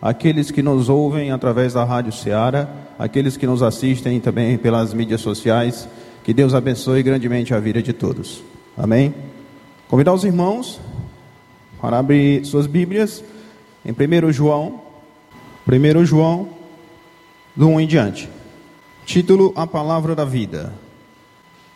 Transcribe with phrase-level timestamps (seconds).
[0.00, 2.68] aqueles que nos ouvem através da Rádio Ceará,
[2.98, 5.88] aqueles que nos assistem também pelas mídias sociais.
[6.24, 8.42] Que Deus abençoe grandemente a vida de todos.
[8.76, 9.14] Amém?
[9.88, 10.80] Convidar os irmãos
[11.80, 13.24] para abrir suas Bíblias
[13.84, 14.82] em 1 João,
[15.66, 16.48] 1 João,
[17.56, 18.28] do 1 em diante.
[19.04, 20.72] Título: A Palavra da Vida.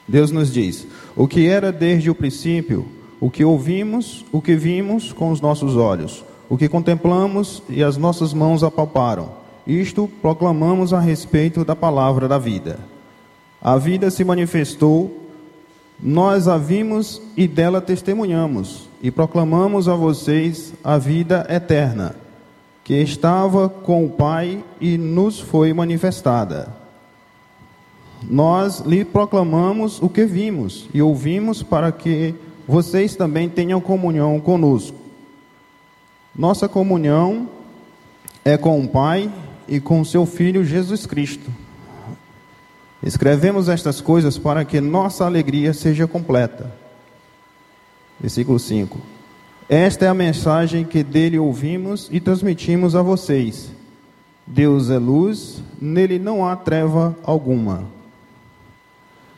[0.06, 0.86] Deus nos diz:
[1.16, 2.86] O que era desde o princípio,
[3.18, 6.22] o que ouvimos, o que vimos com os nossos olhos,
[6.54, 9.28] o que contemplamos e as nossas mãos apalparam.
[9.66, 12.78] Isto proclamamos a respeito da palavra da vida.
[13.60, 15.26] A vida se manifestou,
[16.00, 22.14] nós a vimos e dela testemunhamos, e proclamamos a vocês a vida eterna,
[22.84, 26.68] que estava com o Pai e nos foi manifestada.
[28.22, 32.32] Nós lhe proclamamos o que vimos e ouvimos para que
[32.64, 35.03] vocês também tenham comunhão conosco.
[36.36, 37.48] Nossa comunhão
[38.44, 39.32] é com o Pai
[39.68, 41.48] e com seu Filho Jesus Cristo.
[43.02, 46.72] Escrevemos estas coisas para que nossa alegria seja completa.
[48.20, 48.98] Versículo 5.
[49.68, 53.70] Esta é a mensagem que dele ouvimos e transmitimos a vocês.
[54.46, 57.84] Deus é luz, nele não há treva alguma.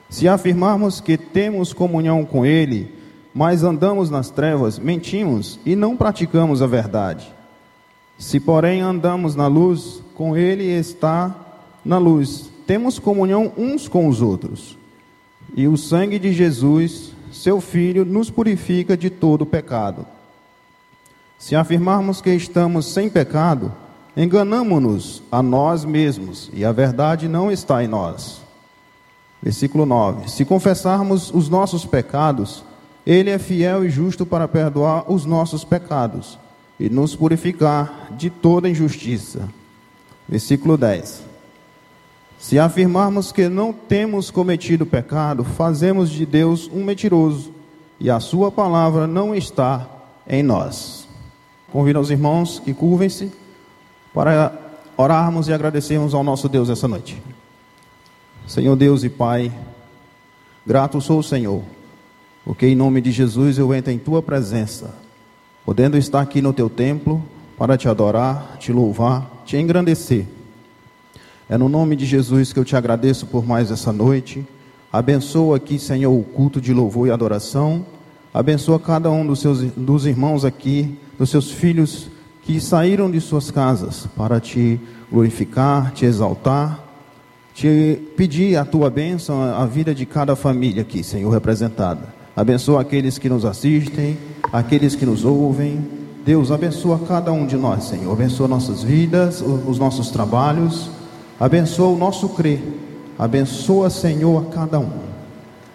[0.08, 2.95] Se afirmarmos que temos comunhão com ele,
[3.36, 7.30] mas andamos nas trevas, mentimos e não praticamos a verdade.
[8.16, 11.36] Se, porém, andamos na luz, com Ele está
[11.84, 14.78] na luz, temos comunhão uns com os outros.
[15.54, 20.06] E o sangue de Jesus, seu Filho, nos purifica de todo pecado.
[21.38, 23.70] Se afirmarmos que estamos sem pecado,
[24.16, 28.40] enganamos-nos a nós mesmos e a verdade não está em nós.
[29.42, 32.64] Versículo 9: Se confessarmos os nossos pecados,
[33.06, 36.36] ele é fiel e justo para perdoar os nossos pecados
[36.78, 39.48] e nos purificar de toda injustiça.
[40.28, 41.22] Versículo 10.
[42.36, 47.53] Se afirmarmos que não temos cometido pecado, fazemos de Deus um mentiroso
[48.00, 49.88] e a sua palavra não está
[50.28, 51.08] em nós.
[51.72, 53.31] Convido os irmãos que curvem-se
[54.12, 54.52] para
[54.97, 57.22] orarmos e agradecermos ao nosso Deus essa noite.
[58.47, 59.52] Senhor Deus e Pai,
[60.66, 61.62] grato sou o Senhor
[62.46, 64.94] porque em nome de Jesus eu entro em tua presença,
[65.64, 67.20] podendo estar aqui no teu templo
[67.58, 70.24] para te adorar, te louvar, te engrandecer.
[71.48, 74.46] É no nome de Jesus que eu te agradeço por mais essa noite.
[74.92, 77.84] Abençoa aqui, Senhor, o culto de louvor e adoração.
[78.32, 82.08] Abençoa cada um dos seus dos irmãos aqui, dos seus filhos
[82.42, 84.78] que saíram de suas casas para te
[85.10, 86.80] glorificar, te exaltar,
[87.52, 92.16] te pedir a tua bênção, a vida de cada família aqui, Senhor, representada.
[92.36, 94.19] Abençoa aqueles que nos assistem,
[94.52, 95.82] aqueles que nos ouvem.
[96.24, 98.12] Deus, abençoa cada um de nós, Senhor.
[98.12, 100.91] Abençoa nossas vidas, os nossos trabalhos.
[101.41, 102.60] Abençoa o nosso crer.
[103.19, 104.91] Abençoa, Senhor, a cada um.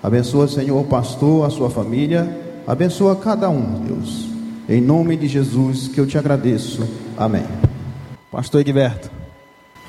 [0.04, 2.40] Abençoa, Senhor, o pastor, a sua família.
[2.68, 4.28] Abençoa cada um, Deus.
[4.70, 6.88] Em nome de Jesus que eu te agradeço.
[7.18, 7.44] Amém.
[8.32, 9.10] Pastor Edberto.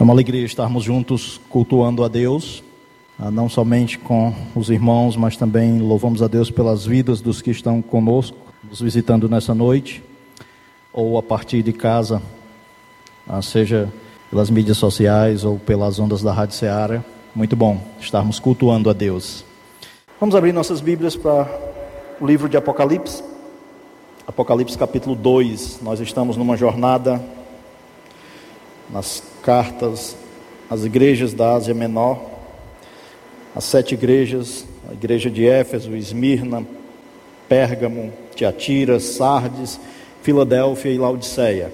[0.00, 2.64] É uma alegria estarmos juntos cultuando a Deus.
[3.24, 7.52] Ah, não somente com os irmãos, mas também louvamos a Deus pelas vidas dos que
[7.52, 8.36] estão conosco,
[8.68, 10.02] nos visitando nessa noite,
[10.92, 12.20] ou a partir de casa,
[13.28, 13.88] ah, seja
[14.28, 17.04] pelas mídias sociais ou pelas ondas da Rádio Seara.
[17.32, 19.44] Muito bom estarmos cultuando a Deus.
[20.18, 21.46] Vamos abrir nossas Bíblias para
[22.20, 23.22] o livro de Apocalipse.
[24.26, 25.78] Apocalipse capítulo 2.
[25.80, 27.24] Nós estamos numa jornada
[28.90, 30.16] nas cartas
[30.68, 32.31] às igrejas da Ásia Menor
[33.54, 36.66] as sete igrejas, a igreja de Éfeso, Esmirna,
[37.48, 39.78] Pérgamo, Tiatira, Sardes,
[40.22, 41.70] Filadélfia e Laodiceia.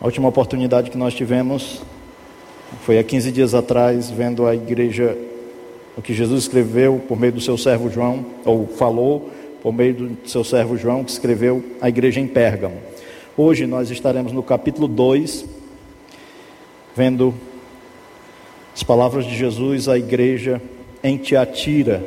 [0.00, 1.80] A última oportunidade que nós tivemos
[2.82, 5.16] foi há 15 dias atrás, vendo a igreja,
[5.96, 9.30] o que Jesus escreveu por meio do seu servo João, ou falou
[9.62, 12.76] por meio do seu servo João, que escreveu a igreja em Pérgamo.
[13.36, 15.46] Hoje nós estaremos no capítulo 2,
[16.94, 17.34] vendo
[18.76, 20.60] as palavras de Jesus à igreja
[21.02, 22.04] em Tiatira.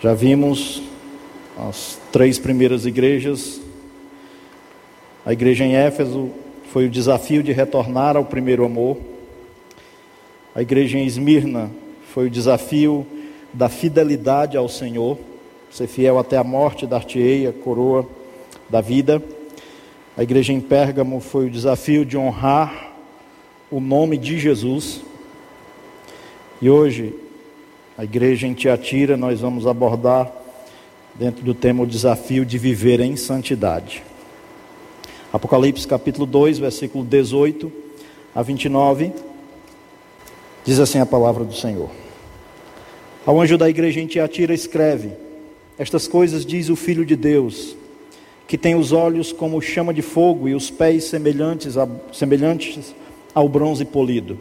[0.00, 0.82] Já vimos
[1.56, 3.60] as três primeiras igrejas.
[5.24, 6.30] A igreja em Éfeso
[6.72, 8.98] foi o desafio de retornar ao primeiro amor.
[10.56, 11.70] A igreja em Esmirna
[12.12, 13.06] foi o desafio
[13.52, 15.16] da fidelidade ao Senhor,
[15.70, 18.04] ser fiel até a morte, dar-te-ei a coroa
[18.68, 19.22] da vida.
[20.16, 22.85] A igreja em Pérgamo foi o desafio de honrar
[23.70, 25.00] o nome de Jesus.
[26.60, 27.14] E hoje,
[27.98, 30.32] a igreja em Tiatira, nós vamos abordar,
[31.14, 34.02] dentro do tema, o desafio de viver em santidade.
[35.32, 37.72] Apocalipse capítulo 2, versículo 18
[38.34, 39.12] a 29,
[40.64, 41.90] diz assim a palavra do Senhor.
[43.24, 45.12] Ao anjo da igreja em Tiatira escreve:
[45.78, 47.76] Estas coisas diz o Filho de Deus,
[48.46, 52.94] que tem os olhos como chama de fogo e os pés semelhantes, a, semelhantes
[53.36, 54.38] ao bronze polido.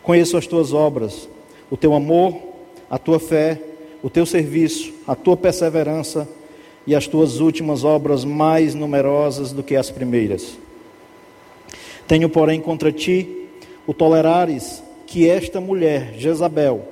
[0.00, 1.28] Conheço as tuas obras,
[1.68, 2.40] o teu amor,
[2.88, 3.60] a tua fé,
[4.00, 6.28] o teu serviço, a tua perseverança
[6.86, 10.56] e as tuas últimas obras mais numerosas do que as primeiras.
[12.06, 13.48] Tenho, porém, contra ti
[13.88, 16.82] o tolerares que esta mulher, Jezabel,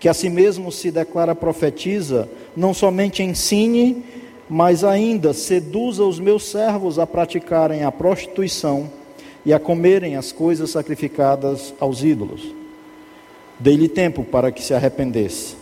[0.00, 4.02] que a si mesmo se declara profetiza, não somente ensine,
[4.48, 9.01] mas ainda seduza os meus servos a praticarem a prostituição
[9.44, 12.54] e a comerem as coisas sacrificadas aos ídolos.
[13.58, 15.56] Dei-lhe tempo para que se arrependesse.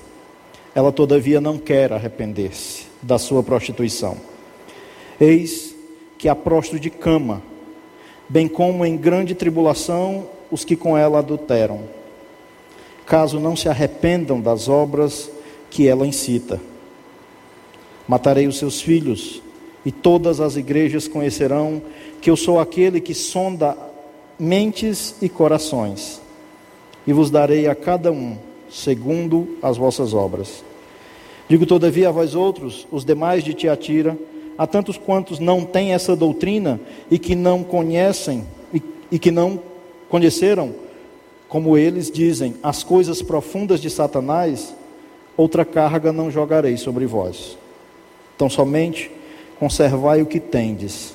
[0.75, 4.17] Ela, todavia, não quer arrepender-se da sua prostituição.
[5.21, 5.75] Eis
[6.17, 7.43] que a prosto de cama,
[8.29, 11.81] bem como em grande tribulação os que com ela adulteram,
[13.06, 15.31] caso não se arrependam das obras
[15.71, 16.61] que ela incita.
[18.06, 19.43] Matarei os seus filhos,
[19.85, 21.82] e todas as igrejas conhecerão
[22.20, 23.76] que eu sou aquele que sonda
[24.38, 26.20] mentes e corações,
[27.06, 28.37] e vos darei a cada um
[28.70, 30.62] segundo as vossas obras.
[31.49, 34.17] Digo todavia a vós outros, os demais de Tiatira,
[34.56, 36.81] a tantos quantos não têm essa doutrina
[37.11, 39.61] e que não conhecem e, e que não
[40.08, 40.75] conheceram,
[41.49, 44.75] como eles dizem, as coisas profundas de Satanás,
[45.37, 47.58] outra carga não jogarei sobre vós.
[48.37, 49.11] Então somente
[49.58, 51.14] conservai o que tendes,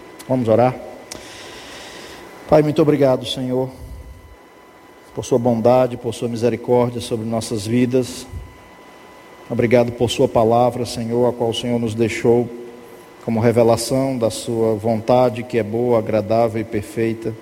[0.31, 0.73] Vamos orar?
[2.49, 3.69] Pai, muito obrigado, Senhor
[5.13, 8.25] por sua bondade, por sua misericórdia sobre nossas vidas.
[9.49, 12.49] Obrigado por sua palavra, Senhor, a qual o Senhor nos deixou
[13.25, 17.35] como revelação da sua vontade, que é boa, agradável e perfeita.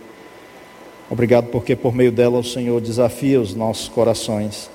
[1.11, 4.67] Obrigado porque por meio dela o Senhor desafia os nossos corações.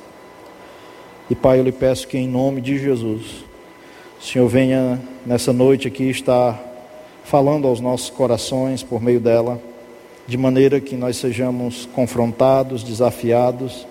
[1.29, 3.45] E Pai, eu lhe peço que em nome de Jesus,
[4.21, 6.74] o Senhor venha nessa noite aqui estar
[7.25, 9.61] falando aos nossos corações por meio dela
[10.27, 13.87] de maneira que nós sejamos confrontados, desafiados,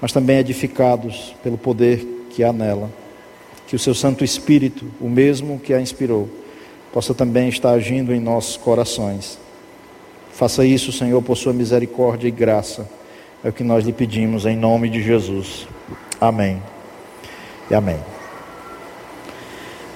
[0.00, 2.90] mas também edificados pelo poder que há nela.
[3.66, 6.28] Que o seu Santo Espírito, o mesmo que a inspirou,
[6.92, 9.38] possa também estar agindo em nossos corações.
[10.32, 12.88] Faça isso, Senhor, por sua misericórdia e graça.
[13.44, 15.66] É o que nós lhe pedimos em nome de Jesus.
[16.20, 16.62] Amém.
[17.70, 18.11] E amém.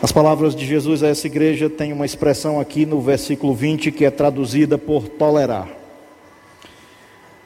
[0.06, 4.04] As palavras de Jesus a essa igreja têm uma expressão aqui no versículo 20 que
[4.04, 5.68] é traduzida por tolerar.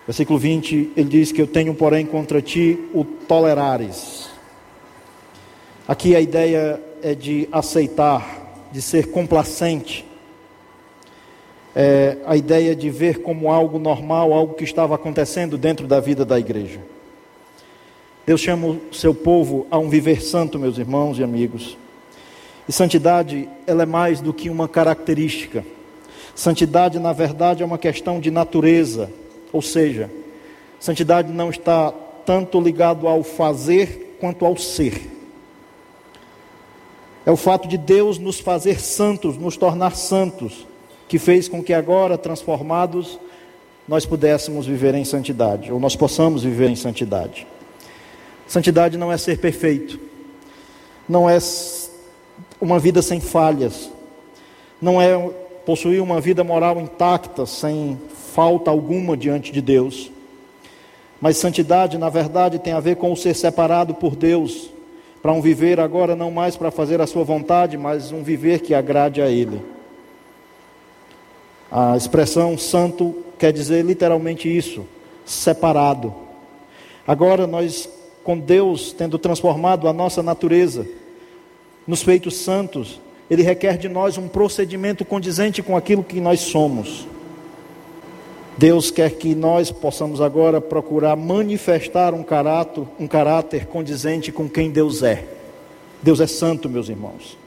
[0.07, 4.29] Versículo 20, ele diz que eu tenho, porém, contra ti o tolerares.
[5.89, 10.05] Aqui a ideia é de aceitar, de ser complacente.
[11.75, 16.27] É a ideia de ver como algo normal, algo que estava acontecendo dentro da vida
[16.27, 16.81] da igreja.
[18.27, 21.79] Deus chama o seu povo a um viver santo, meus irmãos e amigos.
[22.71, 25.65] E santidade, ela é mais do que uma característica.
[26.37, 29.11] Santidade, na verdade, é uma questão de natureza,
[29.53, 30.09] ou seja,
[30.79, 31.93] santidade não está
[32.25, 35.11] tanto ligado ao fazer quanto ao ser.
[37.27, 40.65] É o fato de Deus nos fazer santos, nos tornar santos,
[41.09, 43.19] que fez com que agora, transformados,
[43.89, 47.49] nós pudéssemos viver em santidade, ou nós possamos viver em santidade.
[48.47, 49.99] Santidade não é ser perfeito,
[51.09, 51.41] não é
[52.61, 53.91] uma vida sem falhas,
[54.81, 55.17] não é
[55.65, 57.99] possuir uma vida moral intacta, sem
[58.35, 60.11] falta alguma diante de Deus.
[61.21, 64.71] Mas santidade, na verdade, tem a ver com o ser separado por Deus,
[65.23, 68.75] para um viver agora não mais para fazer a sua vontade, mas um viver que
[68.75, 69.61] agrade a Ele.
[71.71, 74.87] A expressão santo quer dizer literalmente isso,
[75.25, 76.13] separado.
[77.07, 77.89] Agora nós,
[78.25, 80.87] com Deus tendo transformado a nossa natureza,
[81.87, 87.07] nos feitos santos, ele requer de nós um procedimento condizente com aquilo que nós somos.
[88.59, 94.71] Deus quer que nós possamos agora procurar manifestar um caráter, um caráter condizente com quem
[94.71, 95.25] Deus é.
[96.03, 97.39] Deus é santo, meus irmãos.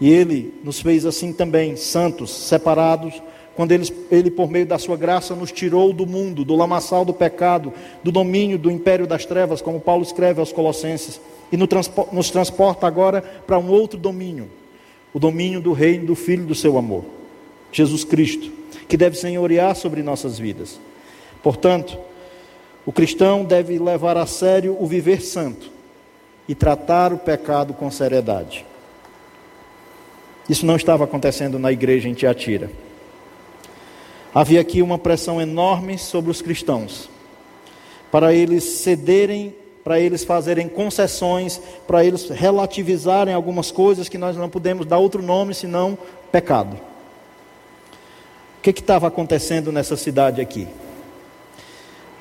[0.00, 3.20] E Ele nos fez assim também, santos, separados,
[3.56, 7.14] quando ele, ele, por meio da sua graça, nos tirou do mundo, do lamaçal do
[7.14, 7.72] pecado,
[8.04, 11.18] do domínio do império das trevas, como Paulo escreve aos Colossenses,
[11.50, 14.50] e nos transporta agora para um outro domínio,
[15.14, 17.04] o domínio do reino do Filho do seu amor,
[17.72, 18.52] Jesus Cristo,
[18.86, 20.78] que deve senhorear sobre nossas vidas.
[21.42, 21.98] Portanto,
[22.84, 25.70] o cristão deve levar a sério o viver santo
[26.46, 28.66] e tratar o pecado com seriedade.
[30.46, 32.70] Isso não estava acontecendo na igreja em Tiatira.
[34.34, 37.08] Havia aqui uma pressão enorme sobre os cristãos,
[38.10, 44.48] para eles cederem, para eles fazerem concessões, para eles relativizarem algumas coisas que nós não
[44.48, 45.96] podemos dar outro nome senão
[46.30, 46.76] pecado.
[48.58, 50.66] O que estava acontecendo nessa cidade aqui?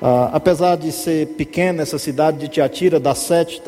[0.01, 3.61] Ah, apesar de ser pequena essa cidade de Tiatira, das sete,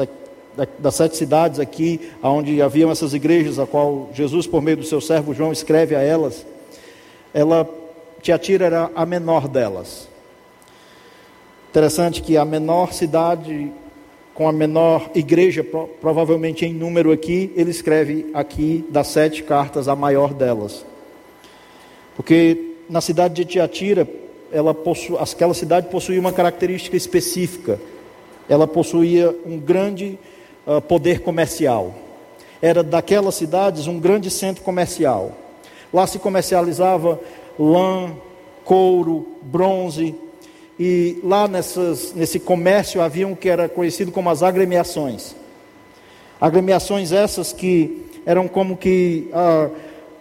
[0.78, 5.02] das sete cidades aqui, onde haviam essas igrejas, a qual Jesus, por meio do seu
[5.02, 6.46] servo João, escreve a elas,
[7.34, 7.68] ela
[8.22, 10.08] Tiatira era a menor delas.
[11.70, 13.72] Interessante que a menor cidade,
[14.34, 15.64] com a menor igreja,
[16.02, 20.86] provavelmente em número aqui, ele escreve aqui das sete cartas a maior delas.
[22.16, 24.08] Porque na cidade de Tiatira,
[24.52, 27.80] ela possu, aquela cidade possuía uma característica específica.
[28.50, 30.18] Ela possuía um grande
[30.66, 31.94] uh, poder comercial.
[32.62, 35.32] Era daquelas cidades um grande centro comercial.
[35.94, 37.20] Lá se comercializava
[37.58, 38.12] lã,
[38.64, 40.16] couro, bronze.
[40.80, 45.36] E lá nessas, nesse comércio havia um que era conhecido como as agremiações.
[46.40, 49.70] Agremiações essas que eram como que ah,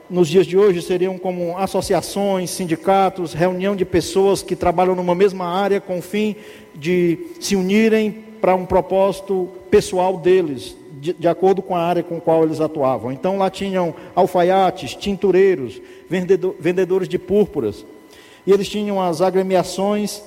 [0.08, 5.46] nos dias de hoje seriam como associações, sindicatos, reunião de pessoas que trabalham numa mesma
[5.46, 6.36] área com o fim
[6.74, 12.16] de se unirem para um propósito pessoal deles, de, de, acordo com a área com
[12.16, 13.12] a qual eles atuavam.
[13.12, 17.84] Então lá tinham alfaiates, tintureiros, vendedor, vendedores de púrpuras.
[18.44, 20.22] E eles tinham as agremiações,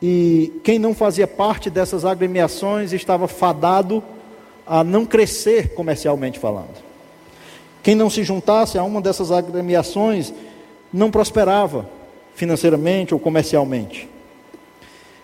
[0.00, 4.02] e quem não fazia parte dessas agremiações estava fadado
[4.66, 6.84] a não crescer comercialmente falando.
[7.82, 10.32] Quem não se juntasse a uma dessas agremiações
[10.92, 11.88] não prosperava
[12.34, 14.08] financeiramente ou comercialmente.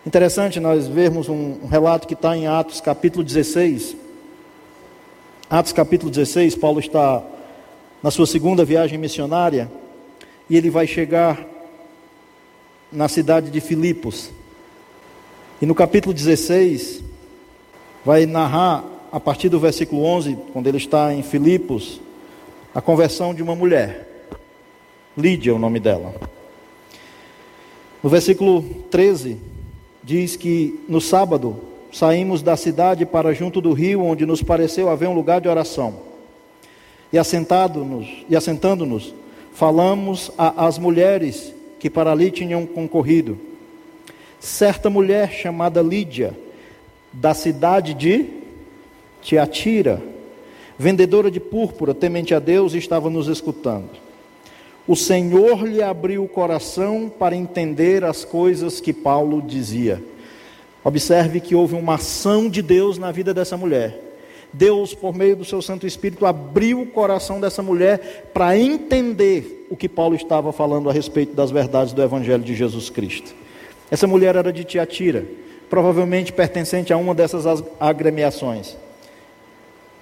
[0.06, 4.01] Interessante nós vermos um relato que está em Atos capítulo 16.
[5.52, 7.22] Atos capítulo 16, Paulo está
[8.02, 9.70] na sua segunda viagem missionária
[10.48, 11.46] e ele vai chegar
[12.90, 14.30] na cidade de Filipos.
[15.60, 17.04] E no capítulo 16,
[18.02, 18.82] vai narrar,
[19.12, 22.00] a partir do versículo 11, quando ele está em Filipos,
[22.74, 24.30] a conversão de uma mulher.
[25.14, 26.14] Lídia é o nome dela.
[28.02, 29.36] No versículo 13,
[30.02, 35.08] diz que no sábado saímos da cidade para junto do rio, onde nos pareceu haver
[35.08, 35.94] um lugar de oração.
[37.12, 39.14] E assentado-nos, e assentando-nos,
[39.52, 43.38] falamos às mulheres que para ali tinham concorrido.
[44.40, 46.36] Certa mulher chamada Lídia,
[47.12, 48.26] da cidade de
[49.20, 50.02] Tiatira,
[50.78, 53.90] vendedora de púrpura, temente a Deus, estava nos escutando.
[54.88, 60.02] O Senhor lhe abriu o coração para entender as coisas que Paulo dizia.
[60.84, 63.98] Observe que houve uma ação de Deus na vida dessa mulher.
[64.52, 69.76] Deus, por meio do seu Santo Espírito, abriu o coração dessa mulher para entender o
[69.76, 73.34] que Paulo estava falando a respeito das verdades do Evangelho de Jesus Cristo.
[73.90, 75.24] Essa mulher era de Tiatira,
[75.70, 77.44] provavelmente pertencente a uma dessas
[77.80, 78.76] agremiações.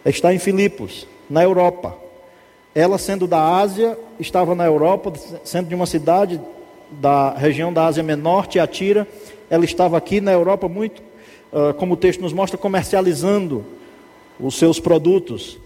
[0.05, 1.97] Está em Filipos, na Europa.
[2.75, 5.13] Ela, sendo da Ásia, estava na Europa,
[5.45, 6.41] sendo de uma cidade
[6.91, 9.07] da região da Ásia Menor, Tiatira.
[9.51, 11.03] Ela estava aqui na Europa, muito,
[11.53, 13.65] uh, como o texto nos mostra, comercializando
[14.39, 15.59] os seus produtos.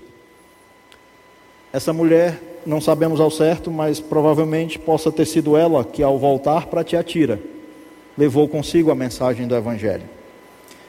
[1.70, 6.66] Essa mulher, não sabemos ao certo, mas provavelmente possa ter sido ela que, ao voltar
[6.66, 7.38] para Tiatira,
[8.16, 10.04] levou consigo a mensagem do Evangelho.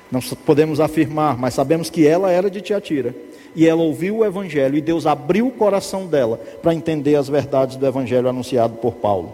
[0.09, 3.13] Não podemos afirmar, mas sabemos que ela era de Tiatira.
[3.55, 7.75] E ela ouviu o Evangelho e Deus abriu o coração dela para entender as verdades
[7.75, 9.33] do Evangelho anunciado por Paulo.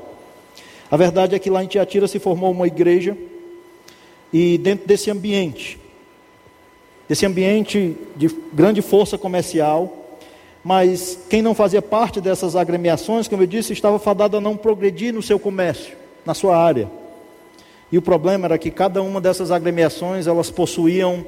[0.89, 3.18] A verdade é que lá em Tiatira se formou uma igreja
[4.32, 5.82] e dentro desse ambiente
[7.12, 10.18] esse ambiente de grande força comercial,
[10.64, 15.14] mas quem não fazia parte dessas agremiações, como eu disse, estava fadado a não progredir
[15.14, 15.94] no seu comércio,
[16.26, 16.90] na sua área.
[17.92, 21.26] E o problema era que cada uma dessas agremiações, elas possuíam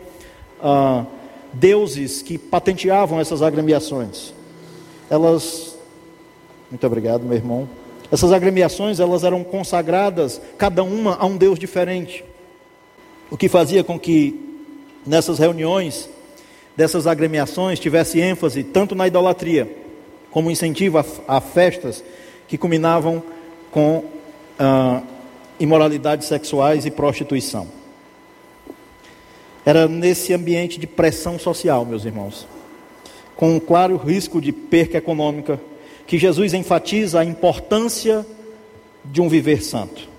[0.61, 1.03] ah,
[1.51, 4.33] deuses que patenteavam essas agremiações.
[5.09, 5.77] Elas,
[6.71, 7.67] muito obrigado, meu irmão.
[8.09, 12.23] Essas agremiações, elas eram consagradas, cada uma a um deus diferente.
[13.33, 14.39] O que fazia com que
[15.03, 16.07] nessas reuniões,
[16.77, 19.75] dessas agremiações, tivesse ênfase tanto na idolatria
[20.29, 22.03] como incentivo a, a festas
[22.47, 23.23] que culminavam
[23.71, 24.05] com
[24.59, 25.01] ah,
[25.59, 27.67] imoralidades sexuais e prostituição.
[29.65, 32.47] Era nesse ambiente de pressão social, meus irmãos,
[33.35, 35.59] com um claro risco de perca econômica,
[36.05, 38.23] que Jesus enfatiza a importância
[39.03, 40.12] de um viver santo.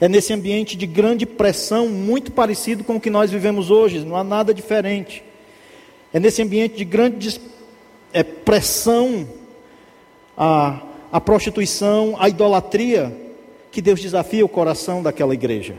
[0.00, 4.16] É nesse ambiente de grande pressão, muito parecido com o que nós vivemos hoje, não
[4.16, 5.24] há nada diferente.
[6.12, 7.40] É nesse ambiente de grande
[8.12, 9.28] é, pressão,
[10.36, 13.14] a, a prostituição, a idolatria,
[13.72, 15.74] que Deus desafia o coração daquela igreja.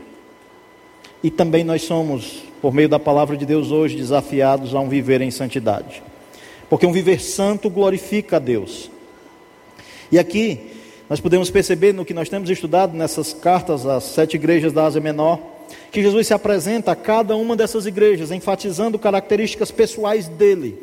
[1.22, 5.22] E também nós somos, por meio da palavra de Deus hoje, desafiados a um viver
[5.22, 6.02] em santidade.
[6.68, 8.90] Porque um viver santo glorifica a Deus.
[10.12, 10.69] E aqui
[11.10, 15.00] nós podemos perceber no que nós temos estudado nessas cartas às sete igrejas da Ásia
[15.00, 15.40] Menor,
[15.90, 20.78] que Jesus se apresenta a cada uma dessas igrejas, enfatizando características pessoais dele,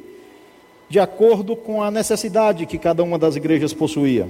[0.89, 4.27] de acordo com a necessidade que cada uma das igrejas possuía.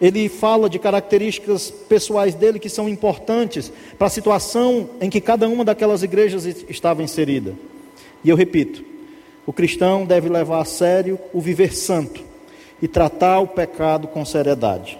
[0.00, 5.46] Ele fala de características pessoais dele que são importantes para a situação em que cada
[5.46, 7.52] uma daquelas igrejas estava inserida.
[8.24, 8.82] E eu repito,
[9.44, 12.33] o cristão deve levar a sério o viver santo
[12.80, 14.98] e tratar o pecado com seriedade.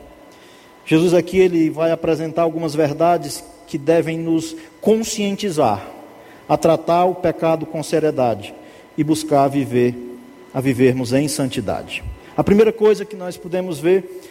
[0.86, 5.86] Jesus aqui ele vai apresentar algumas verdades que devem nos conscientizar
[6.48, 8.54] a tratar o pecado com seriedade
[8.96, 9.94] e buscar viver
[10.52, 12.04] a vivermos em santidade.
[12.36, 14.22] A primeira coisa que nós podemos ver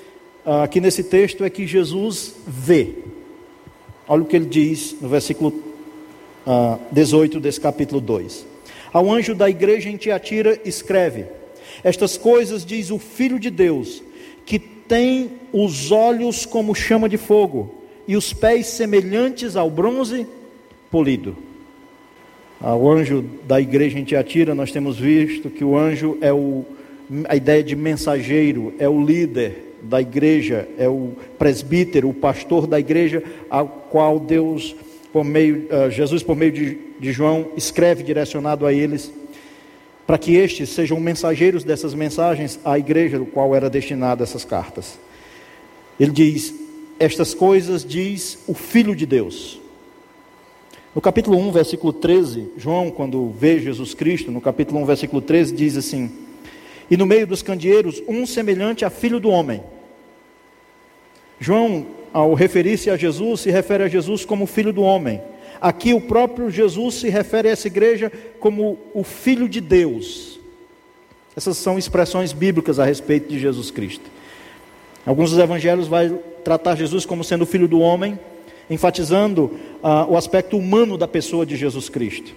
[0.46, 2.96] uh, aqui nesse texto é que Jesus vê.
[4.08, 5.60] Olha o que ele diz no versículo uh,
[6.46, 8.46] ah, 18 desse capítulo 2.
[8.92, 11.26] Ao anjo da igreja em Tiatira escreve:
[11.84, 14.02] estas coisas diz o Filho de Deus,
[14.46, 17.76] que tem os olhos como chama de fogo
[18.08, 20.28] e os pés semelhantes ao bronze
[20.90, 21.36] polido.
[22.62, 26.64] Ao anjo da igreja em Tiatira, nós temos visto que o anjo é o,
[27.28, 32.80] a ideia de mensageiro, é o líder da igreja, é o presbítero, o pastor da
[32.80, 34.74] igreja, ao qual Deus,
[35.12, 39.12] por meio, uh, Jesus, por meio de, de João, escreve direcionado a eles
[40.06, 45.00] para que estes sejam mensageiros dessas mensagens à igreja do qual era destinada essas cartas.
[46.00, 46.54] Ele diz:
[47.00, 49.60] Estas coisas diz o Filho de Deus.
[50.94, 55.54] No capítulo 1, versículo 13, João, quando vê Jesus Cristo, no capítulo 1, versículo 13,
[55.54, 56.12] diz assim:
[56.90, 59.64] E no meio dos candeeiros, um semelhante a filho do homem.
[61.40, 65.20] João, ao referir-se a Jesus, se refere a Jesus como filho do homem.
[65.64, 70.38] Aqui o próprio Jesus se refere a essa igreja como o Filho de Deus.
[71.38, 74.12] Essas são expressões bíblicas a respeito de Jesus Cristo.
[75.06, 78.20] Alguns dos evangelhos vai tratar Jesus como sendo o Filho do homem,
[78.70, 82.34] enfatizando uh, o aspecto humano da pessoa de Jesus Cristo.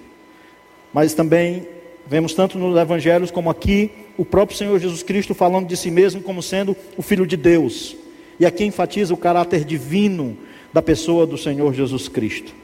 [0.95, 1.67] Mas também
[2.07, 6.23] vemos tanto nos evangelhos como aqui o próprio Senhor Jesus Cristo falando de si mesmo
[6.23, 7.97] como sendo o Filho de Deus.
[8.39, 10.39] E aqui enfatiza o caráter divino
[10.73, 12.55] da pessoa do Senhor Jesus Cristo.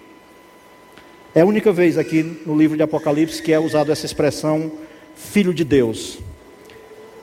[1.35, 4.71] É a única vez aqui no livro de Apocalipse que é usado essa expressão
[5.15, 6.19] filho de Deus.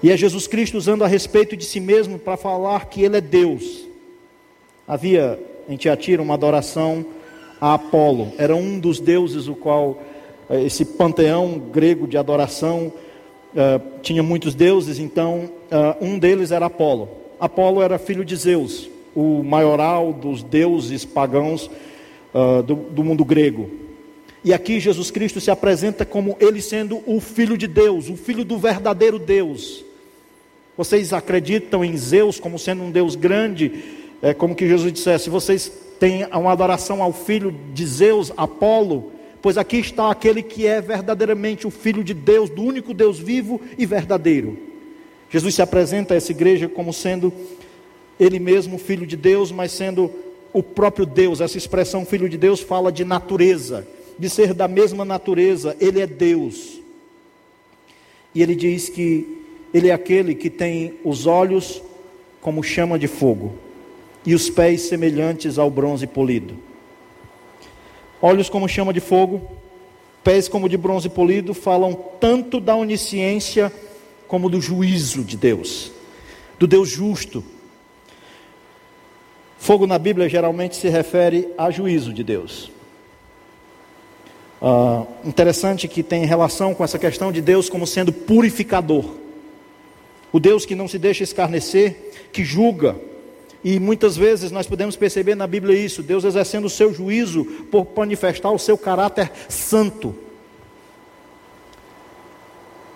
[0.02, 3.22] E é Jesus Cristo usando a respeito de si mesmo para falar que ele é
[3.22, 3.86] Deus.
[4.88, 7.06] Havia em Tiatira uma adoração
[7.62, 10.02] a Apolo, era um dos deuses o qual
[10.50, 12.91] eh, esse panteão grego de adoração
[13.54, 17.10] uh, tinha muitos deuses, então uh, um deles era Apolo.
[17.39, 21.69] Apolo era filho de Zeus, o maioral dos deuses pagãos
[22.34, 23.79] uh, do, do mundo grego.
[24.43, 28.45] E aqui Jesus Cristo se apresenta como ele sendo o Filho de Deus, o Filho
[28.45, 29.84] do verdadeiro Deus.
[30.78, 33.84] Vocês acreditam em Zeus como sendo um Deus grande?
[34.21, 39.12] É como que Jesus dissesse: vocês têm uma adoração ao filho de Zeus, Apolo?
[39.41, 43.60] Pois aqui está aquele que é verdadeiramente o Filho de Deus, do único Deus vivo
[43.78, 44.58] e verdadeiro.
[45.30, 47.32] Jesus se apresenta a essa igreja como sendo
[48.17, 50.10] ele mesmo Filho de Deus, mas sendo
[50.54, 51.41] o próprio Deus.
[51.41, 53.86] Essa expressão Filho de Deus fala de natureza
[54.19, 56.82] de ser da mesma natureza, ele é Deus.
[58.36, 61.82] E ele diz que ele é aquele que tem os olhos
[62.41, 63.53] como chama de fogo
[64.25, 66.55] e os pés semelhantes ao bronze polido.
[68.21, 69.49] Olhos como chama de fogo,
[70.21, 73.71] pés como de bronze polido, falam tanto da onisciência
[74.27, 75.93] como do juízo de Deus,
[76.60, 77.41] do Deus justo.
[79.58, 82.69] Fogo na Bíblia geralmente se refere a juízo de Deus.
[84.62, 89.06] Uh, interessante que tem relação com essa questão de Deus como sendo purificador.
[90.34, 92.95] O Deus que não se deixa escarnecer, que julga.
[93.63, 97.88] E muitas vezes nós podemos perceber na Bíblia isso: Deus exercendo o seu juízo por
[97.95, 100.13] manifestar o seu caráter santo.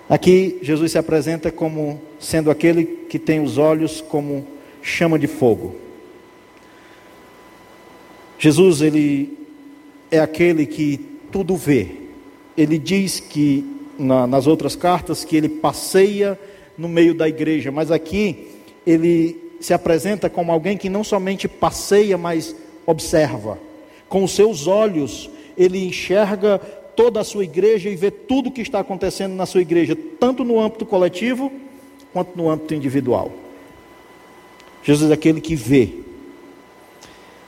[0.10, 4.46] Aqui Jesus se apresenta como sendo aquele que tem os olhos como
[4.82, 5.76] chama de fogo.
[8.38, 9.38] Jesus, ele
[10.12, 11.88] é aquele que tudo vê.
[12.56, 13.66] Ele diz que
[13.98, 16.40] na, nas outras cartas que ele passeia
[16.78, 18.48] no meio da igreja, mas aqui
[18.86, 23.58] ele se apresenta como alguém que não somente passeia, mas observa.
[24.08, 26.60] Com os seus olhos, ele enxerga
[26.96, 30.44] toda a sua igreja e vê tudo o que está acontecendo na sua igreja, tanto
[30.44, 31.52] no âmbito coletivo
[32.12, 33.32] quanto no âmbito individual.
[34.84, 36.03] Jesus é aquele que vê.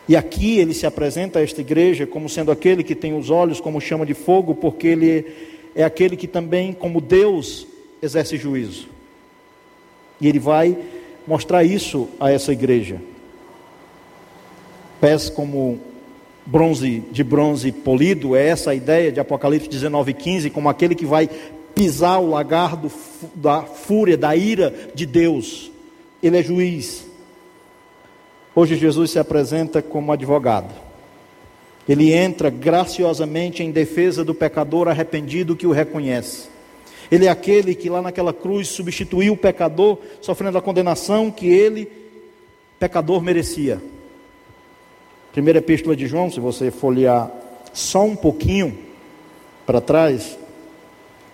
[0.08, 3.60] E aqui ele se apresenta a esta igreja como sendo aquele que tem os olhos
[3.60, 5.26] como chama de fogo, porque ele
[5.76, 7.68] é aquele que também, como Deus,
[8.02, 8.88] exerce juízo.
[10.22, 10.78] E ele vai
[11.28, 13.02] mostrar isso a essa igreja.
[15.02, 15.80] Pés como
[16.46, 21.28] bronze de bronze polido, é essa a ideia de Apocalipse 19:15, como aquele que vai
[21.74, 22.91] pisar o lagar do,
[23.34, 25.72] da fúria, da ira de Deus.
[26.22, 27.06] Ele é juiz.
[28.56, 30.74] Hoje Jesus se apresenta como advogado.
[31.88, 36.48] Ele entra graciosamente em defesa do pecador arrependido que o reconhece.
[37.12, 41.91] Ele é aquele que lá naquela cruz substituiu o pecador, sofrendo a condenação que ele,
[42.80, 43.82] pecador, merecia.
[45.34, 47.30] Primeira epístola de João, se você folhear
[47.74, 48.76] só um pouquinho
[49.65, 50.39] para trás,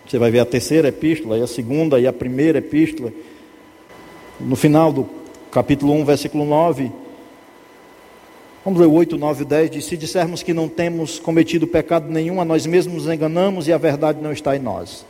[0.06, 3.14] você vai ver a terceira epístola, e a segunda e a primeira epístola.
[4.40, 5.08] No final do
[5.52, 7.01] capítulo 1, versículo 9.
[8.63, 9.71] Vamos ler o 8, 9 e 10.
[9.71, 13.74] Diz: Se dissermos que não temos cometido pecado nenhum, a nós mesmos nos enganamos e
[13.74, 15.04] a verdade não está em nós.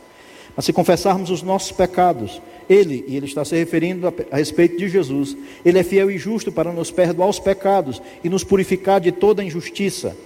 [0.56, 4.78] Mas se confessarmos os nossos pecados, Ele, e Ele está se referindo a, a, respeito
[4.78, 9.00] de Jesus, Ele é fiel e justo para nos perdoar os pecados e nos purificar
[9.00, 10.16] de toda injustiça.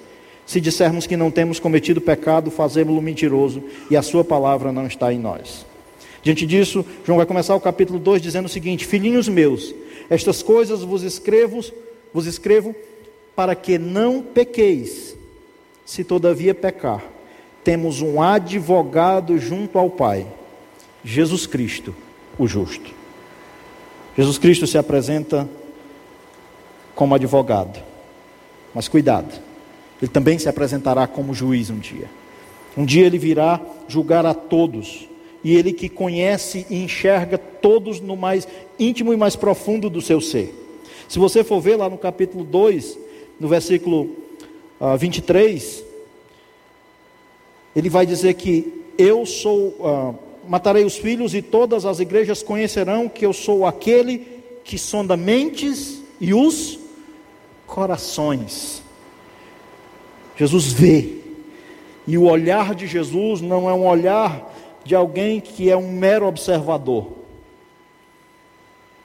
[0.44, 3.60] Se dissermos que não temos cometido pecado, fazemos-lo mentiroso
[3.90, 5.66] e a Sua palavra não está em nós.
[6.22, 9.74] Diante disso, João vai começar o capítulo 2 dizendo o seguinte: Filhinhos meus,
[10.08, 11.60] estas coisas vos escrevo,
[12.12, 12.74] vos escrevo
[13.37, 15.14] para que não pequeis.
[15.85, 17.05] Se todavia pecar,
[17.62, 20.27] temos um advogado junto ao Pai,
[21.05, 21.94] Jesus Cristo,
[22.38, 22.90] o justo.
[24.16, 25.49] Jesus Cristo se apresenta
[26.94, 27.79] como advogado,
[28.75, 29.33] mas cuidado,
[30.01, 32.09] ele também se apresentará como juiz um dia.
[32.77, 35.09] Um dia ele virá julgar a todos,
[35.44, 40.20] e ele que conhece e enxerga todos no mais íntimo e mais profundo do seu
[40.20, 40.55] ser.
[41.09, 43.05] Se você for ver lá no capítulo 2,
[43.38, 44.03] no versículo
[44.81, 45.85] uh, ah, 23,
[47.75, 50.18] ele vai dizer que eu sou, uh,
[50.49, 54.27] matarei os filhos e todas as igrejas conhecerão que eu sou aquele
[54.64, 56.79] que sonda mentes e os
[57.66, 58.83] corações.
[60.37, 61.18] Jesus vê,
[62.07, 66.27] e o olhar de Jesus não é um olhar de alguém que é um mero
[66.27, 67.09] observador.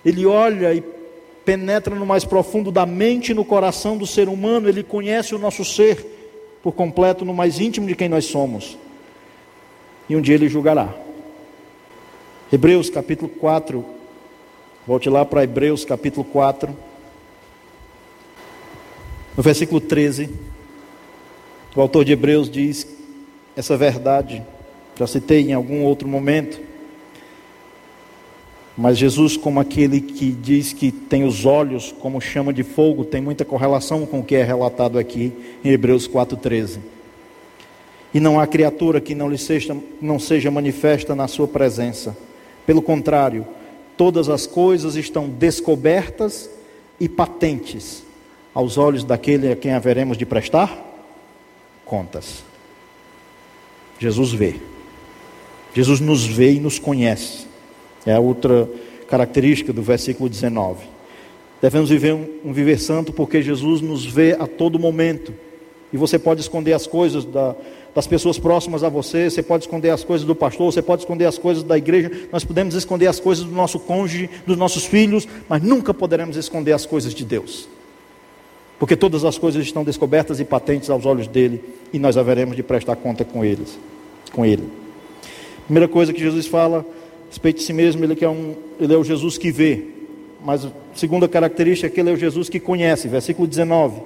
[0.06, 0.82] Ele olha e
[1.45, 5.39] penetra no mais profundo da mente e no coração do ser humano, ele conhece o
[5.39, 6.06] nosso ser
[6.62, 8.77] por completo no mais íntimo de quem nós somos.
[10.08, 10.93] E um dia ele julgará.
[12.51, 13.84] Hebreus capítulo 4.
[14.86, 16.75] Volte lá para Hebreus capítulo 4.
[19.36, 20.30] No versículo 13.
[21.75, 22.86] O autor de Hebreus diz
[23.56, 24.43] essa verdade.
[24.97, 26.60] Já citei em algum outro momento.
[28.77, 33.21] Mas Jesus, como aquele que diz que tem os olhos como chama de fogo, tem
[33.21, 36.79] muita correlação com o que é relatado aqui em Hebreus 4,13.
[38.13, 42.15] E não há criatura que não lhe seja, não seja manifesta na sua presença.
[42.65, 43.45] Pelo contrário,
[43.97, 46.49] todas as coisas estão descobertas
[46.99, 48.03] e patentes
[48.53, 50.89] aos olhos daquele a quem haveremos de prestar
[51.86, 52.43] contas.
[53.99, 54.55] Jesus vê.
[55.73, 57.50] Jesus nos vê e nos conhece.
[58.05, 58.67] É a outra
[59.07, 60.85] característica do versículo 19.
[61.61, 65.33] Devemos viver um, um, viver santo porque Jesus nos vê a todo momento.
[65.93, 67.53] E você pode esconder as coisas da,
[67.93, 71.25] das pessoas próximas a você, você pode esconder as coisas do pastor, você pode esconder
[71.25, 75.27] as coisas da igreja, nós podemos esconder as coisas do nosso cônjuge, dos nossos filhos,
[75.49, 77.67] mas nunca poderemos esconder as coisas de Deus.
[78.79, 81.61] Porque todas as coisas estão descobertas e patentes aos olhos dele,
[81.93, 83.77] e nós haveremos de prestar conta com eles,
[84.31, 84.67] com ele.
[85.65, 86.85] Primeira coisa que Jesus fala
[87.32, 89.86] respeito de si mesmo, ele, é um, ele é o Jesus que vê.
[90.44, 93.08] Mas a segunda característica é que ele é o Jesus que conhece.
[93.08, 94.02] Versículo 19: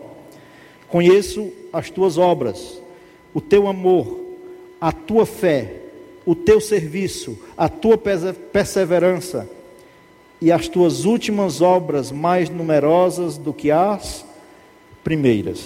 [0.88, 2.80] Conheço as tuas obras,
[3.34, 4.20] o teu amor,
[4.80, 5.74] a tua fé,
[6.24, 9.50] o teu serviço, a tua perseverança
[10.40, 14.24] e as tuas últimas obras mais numerosas do que as
[15.04, 15.66] primeiras.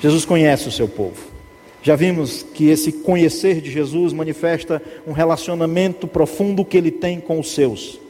[0.00, 1.35] Jesus conhece o seu povo.
[1.86, 7.38] Já vimos que esse conhecer de Jesus manifesta um relacionamento profundo que ele tem com
[7.38, 8.00] os seus.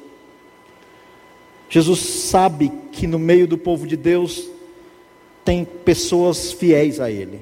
[1.68, 4.48] Jesus sabe que no meio do povo de Deus
[5.44, 7.38] tem pessoas fiéis a Ele,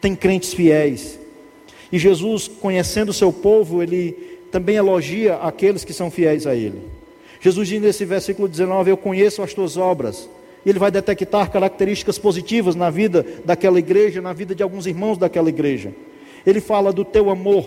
[0.00, 1.18] tem crentes fiéis.
[1.92, 4.12] E Jesus, conhecendo o seu povo, ele
[4.50, 6.80] também elogia aqueles que são fiéis a Ele.
[7.38, 10.26] Jesus diz nesse versículo 19: Eu conheço as tuas obras.
[10.66, 15.16] E ele vai detectar características positivas na vida daquela igreja, na vida de alguns irmãos
[15.16, 15.94] daquela igreja.
[16.44, 17.64] Ele fala do teu amor,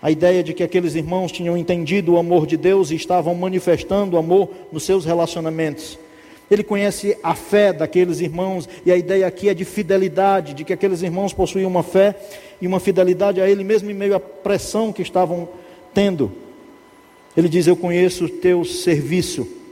[0.00, 4.14] a ideia de que aqueles irmãos tinham entendido o amor de Deus e estavam manifestando
[4.14, 5.98] o amor nos seus relacionamentos.
[6.48, 10.72] Ele conhece a fé daqueles irmãos, e a ideia aqui é de fidelidade, de que
[10.72, 12.14] aqueles irmãos possuíam uma fé
[12.60, 15.48] e uma fidelidade a Ele, mesmo em meio à pressão que estavam
[15.92, 16.30] tendo.
[17.36, 19.63] Ele diz: Eu conheço o teu serviço.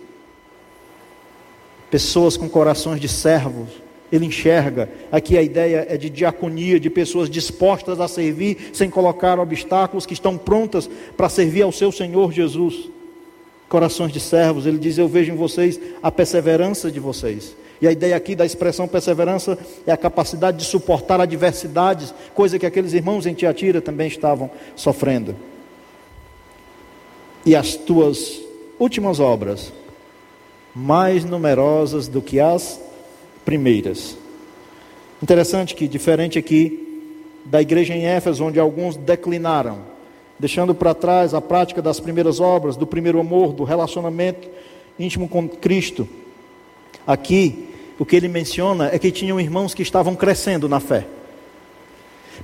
[1.92, 3.68] Pessoas com corações de servos,
[4.10, 4.88] ele enxerga.
[5.12, 10.14] Aqui a ideia é de diaconia, de pessoas dispostas a servir sem colocar obstáculos, que
[10.14, 12.88] estão prontas para servir ao seu Senhor Jesus.
[13.68, 17.54] Corações de servos, ele diz: Eu vejo em vocês a perseverança de vocês.
[17.78, 22.64] E a ideia aqui da expressão perseverança é a capacidade de suportar adversidades, coisa que
[22.64, 25.36] aqueles irmãos em Tiatira também estavam sofrendo.
[27.44, 28.40] E as tuas
[28.80, 29.74] últimas obras,
[30.74, 32.80] mais numerosas do que as
[33.44, 34.16] primeiras.
[35.22, 37.12] Interessante que, diferente aqui
[37.44, 39.80] da igreja em Éfeso, onde alguns declinaram,
[40.38, 44.48] deixando para trás a prática das primeiras obras, do primeiro amor, do relacionamento
[44.98, 46.08] íntimo com Cristo.
[47.06, 51.06] Aqui, o que ele menciona é que tinham irmãos que estavam crescendo na fé.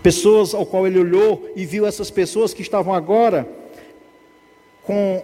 [0.02, 3.48] Pessoas ao qual ele olhou e viu essas pessoas que estavam agora
[4.84, 5.22] com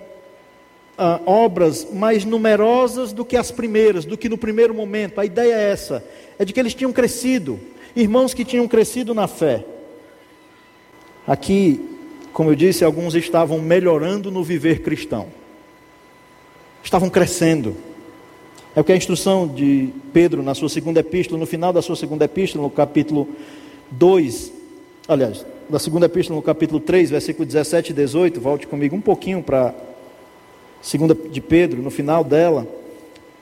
[0.97, 5.21] ah, obras mais numerosas do que as primeiras, do que no primeiro momento.
[5.21, 6.05] A ideia é essa:
[6.39, 7.59] é de que eles tinham crescido,
[7.95, 9.65] irmãos que tinham crescido na fé.
[11.27, 11.81] Aqui,
[12.33, 15.29] como eu disse, alguns estavam melhorando no viver cristão,
[16.83, 17.77] estavam crescendo.
[18.77, 21.95] É o que a instrução de Pedro na sua segunda epístola, no final da sua
[21.95, 23.29] segunda epístola, no capítulo
[23.93, 24.53] 2,
[25.07, 29.43] aliás, da segunda epístola, no capítulo 3, versículo 17 e 18, volte comigo um pouquinho
[29.45, 29.73] para
[30.85, 32.69] segunda de Pedro, no final dela,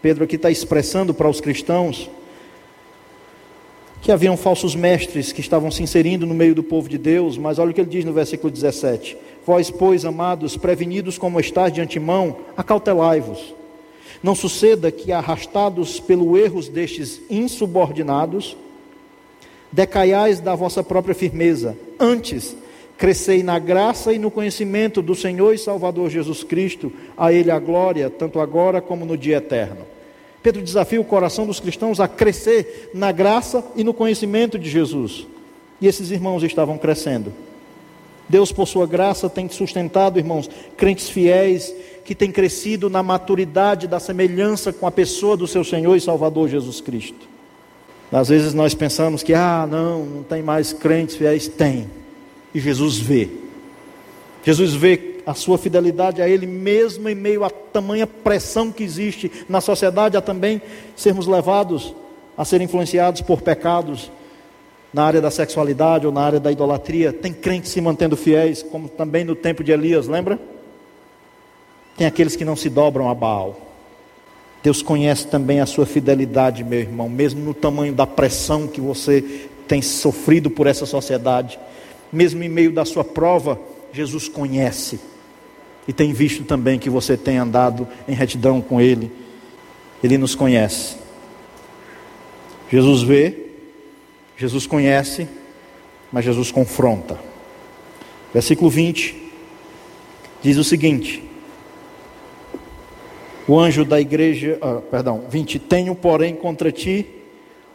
[0.01, 2.09] Pedro aqui está expressando para os cristãos
[4.01, 7.59] que haviam falsos mestres que estavam se inserindo no meio do povo de Deus, mas
[7.59, 11.81] olha o que ele diz no versículo 17: Vós, pois, amados, prevenidos como estáis de
[11.81, 13.55] antemão, acautelai-vos.
[14.23, 18.57] Não suceda que, arrastados pelo erros destes insubordinados,
[19.71, 21.77] decaiais da vossa própria firmeza.
[21.99, 22.57] Antes,
[23.03, 27.59] Crescei na graça e no conhecimento do Senhor e Salvador Jesus Cristo, a Ele a
[27.59, 29.79] glória, tanto agora como no dia eterno.
[30.41, 35.27] Pedro desafia o coração dos cristãos a crescer na graça e no conhecimento de Jesus.
[35.81, 37.33] E esses irmãos estavam crescendo.
[38.29, 43.99] Deus, por sua graça, tem sustentado, irmãos, crentes fiéis que têm crescido na maturidade da
[43.99, 47.29] semelhança com a pessoa do seu Senhor e Salvador Jesus Cristo.
[48.13, 51.49] Às vezes nós pensamos que, ah, não, não tem mais crentes fiéis.
[51.49, 51.91] Tem
[52.55, 53.29] e Jesus vê.
[54.45, 59.31] Jesus vê a sua fidelidade a Ele, mesmo em meio a tamanha pressão que existe
[59.49, 60.61] na sociedade, a também
[60.97, 61.95] sermos levados
[62.37, 64.11] a ser influenciados por pecados
[64.93, 67.13] na área da sexualidade ou na área da idolatria.
[67.13, 70.39] Tem crentes se mantendo fiéis, como também no tempo de Elias, lembra?
[71.97, 73.61] Tem aqueles que não se dobram a Baal.
[74.63, 79.49] Deus conhece também a sua fidelidade, meu irmão, mesmo no tamanho da pressão que você
[79.67, 81.59] tem sofrido por essa sociedade
[82.13, 83.59] mesmo em meio da sua prova,
[83.93, 85.01] Jesus conhece
[85.87, 89.11] e tem visto também que você tem andado em retidão com Ele.
[90.03, 90.97] Ele nos conhece.
[92.71, 93.47] Jesus vê,
[94.37, 95.27] Jesus conhece,
[96.13, 97.19] mas Jesus confronta.
[98.33, 99.31] Versículo 20
[100.43, 101.23] diz o seguinte:
[103.47, 107.07] O anjo da igreja, ah, perdão, 20: Tenho, porém, contra ti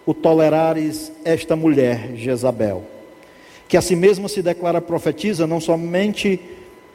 [0.06, 2.97] o tolerares esta mulher, Jezabel
[3.67, 6.39] que a si mesmo se declara profetiza, não somente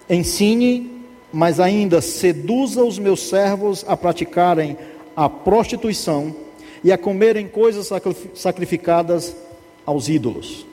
[0.09, 0.91] ensine,
[1.33, 4.77] mas ainda seduza os meus servos a praticarem
[5.15, 6.35] a prostituição
[6.83, 7.91] e a comerem coisas
[8.35, 9.37] sacrificadas
[9.85, 10.67] aos ídolos.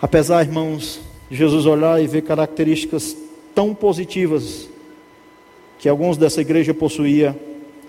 [0.00, 3.16] Apesar, irmãos, de Jesus olhar e ver características
[3.54, 4.68] tão positivas
[5.78, 7.36] que alguns dessa igreja possuía,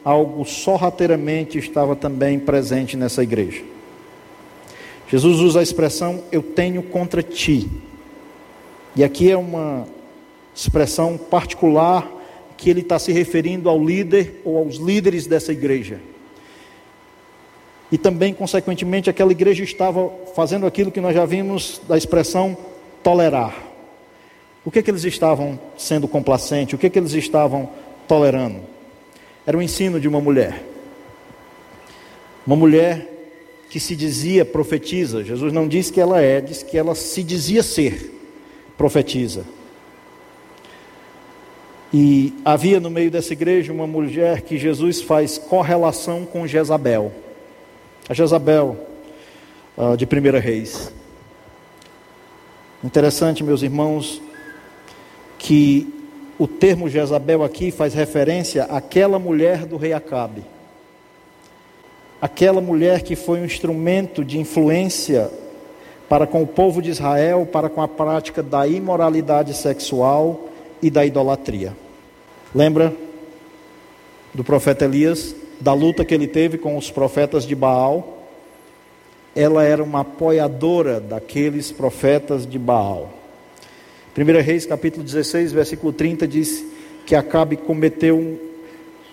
[0.03, 3.72] algo sorrateiramente estava também presente nessa igreja.
[5.13, 7.69] Jesus usa a expressão eu tenho contra ti.
[8.95, 9.88] E aqui é uma
[10.56, 12.12] expressão particular
[12.58, 15.99] que ele está se referindo ao líder ou aos líderes dessa igreja.
[17.91, 22.58] e também, consequentemente, aquela igreja estava fazendo aquilo que nós já vimos da expressão
[23.04, 23.56] tolerar.
[24.65, 26.73] O que, é que eles estavam sendo complacentes?
[26.73, 27.69] O que, é que eles estavam
[28.08, 28.62] tolerando?
[29.45, 30.63] Era o ensino de uma mulher.
[32.47, 33.12] Uma mulher
[33.73, 35.23] que se dizia profetiza.
[35.23, 38.21] Jesus não disse que ela é, disse que ela se dizia ser
[38.77, 39.45] profetiza.
[41.91, 47.12] E havia no meio dessa igreja uma mulher que Jesus faz correlação com Jezabel.
[48.07, 48.77] A Jezabel
[49.75, 50.93] uh, de Primeira Reis.
[52.83, 54.21] Interessante, meus irmãos,
[55.39, 55.91] que
[56.38, 60.53] o termo Jezabel aqui faz referência àquela mulher do rei Acabe.
[62.23, 65.29] Aquela mulher que foi um instrumento de influência
[66.07, 70.47] para com o povo de Israel, para com a prática da imoralidade sexual
[70.81, 71.75] e da idolatria.
[72.55, 72.95] Lembra
[74.33, 78.25] do profeta Elias, da luta que ele teve com os profetas de Baal?
[79.36, 83.12] Ela era uma apoiadora daqueles profetas de Baal.
[84.17, 86.65] 1 Reis capítulo 16, versículo 30 diz
[87.05, 88.39] que Acabe cometeu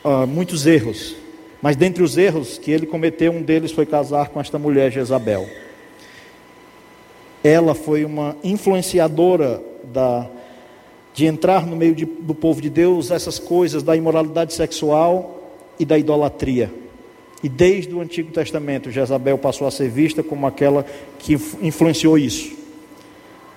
[0.04, 1.16] uh, muitos erros,
[1.62, 5.48] mas dentre os erros que ele cometeu, um deles foi casar com esta mulher Jezabel.
[7.42, 10.28] Ela foi uma influenciadora da
[11.12, 15.84] de entrar no meio de, do povo de Deus essas coisas da imoralidade sexual e
[15.84, 16.72] da idolatria.
[17.42, 20.84] E desde o Antigo Testamento, Jezabel passou a ser vista como aquela
[21.18, 22.54] que influenciou isso.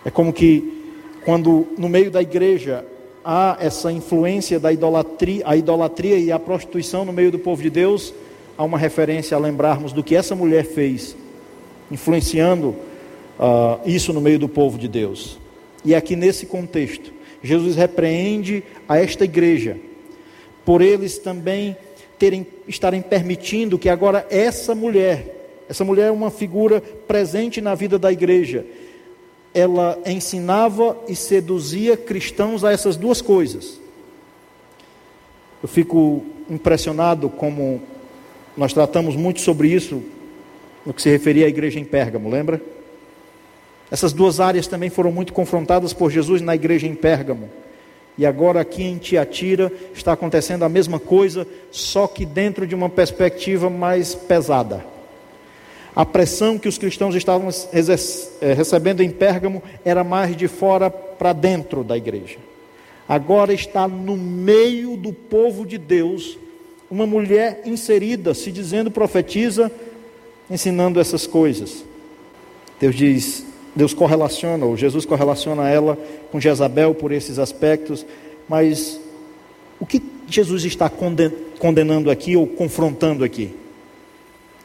[0.05, 0.83] É como que
[1.23, 2.85] quando no meio da igreja
[3.23, 7.69] há essa influência da idolatria, a idolatria e a prostituição no meio do povo de
[7.69, 8.13] Deus,
[8.57, 11.15] há uma referência a lembrarmos do que essa mulher fez,
[11.91, 12.69] influenciando
[13.39, 15.39] uh, isso no meio do povo de Deus.
[15.86, 19.77] E é aqui nesse contexto, Jesus repreende a esta igreja,
[20.65, 21.75] por eles também
[22.17, 27.99] terem, estarem permitindo que agora essa mulher, essa mulher é uma figura presente na vida
[27.99, 28.65] da igreja,
[29.53, 33.79] ela ensinava e seduzia cristãos a essas duas coisas.
[35.61, 37.81] Eu fico impressionado como
[38.57, 40.03] nós tratamos muito sobre isso
[40.85, 42.61] no que se referia à igreja em Pérgamo, lembra?
[43.89, 47.49] Essas duas áreas também foram muito confrontadas por Jesus na igreja em Pérgamo.
[48.17, 52.89] E agora aqui em Tiatira está acontecendo a mesma coisa, só que dentro de uma
[52.89, 54.92] perspectiva mais pesada.
[55.95, 61.34] A pressão que os cristãos estavam eh, recebendo em Pérgamo era mais de fora para
[61.34, 62.38] dentro da igreja.
[63.08, 66.38] Agora está no meio do povo de Deus
[66.89, 69.71] uma mulher inserida, se dizendo profetiza,
[70.49, 71.84] ensinando essas coisas.
[72.79, 75.97] Deus diz: Deus correlaciona, ou Jesus correlaciona ela
[76.32, 78.06] com Jezabel por esses aspectos,
[78.47, 78.99] mas
[79.79, 80.89] o que Jesus está
[81.60, 83.62] condenando aqui ou confrontando aqui?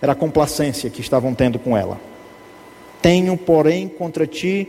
[0.01, 2.01] Era a complacência que estavam tendo com ela.
[3.03, 4.69] Tenho, porém, contra ti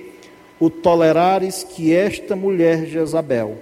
[0.59, 3.57] o tolerares que esta mulher Jezabel,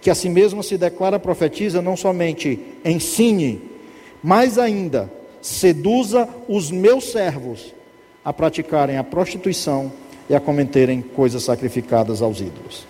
[0.00, 3.60] que a si mesma se declara profetiza, não somente ensine,
[4.22, 7.74] mas ainda seduza os meus servos
[8.24, 9.92] a praticarem a prostituição
[10.28, 12.89] e a cometerem coisas sacrificadas aos ídolos.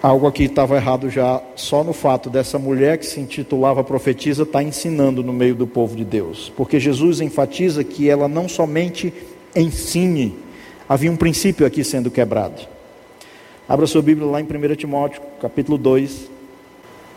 [0.00, 4.60] Algo aqui estava errado já só no fato dessa mulher que se intitulava profetisa estar
[4.60, 6.52] tá ensinando no meio do povo de Deus.
[6.56, 9.12] Porque Jesus enfatiza que ela não somente
[9.56, 10.36] ensine,
[10.88, 12.62] havia um princípio aqui sendo quebrado.
[13.68, 16.30] Abra sua Bíblia lá em 1 Timóteo, capítulo 2.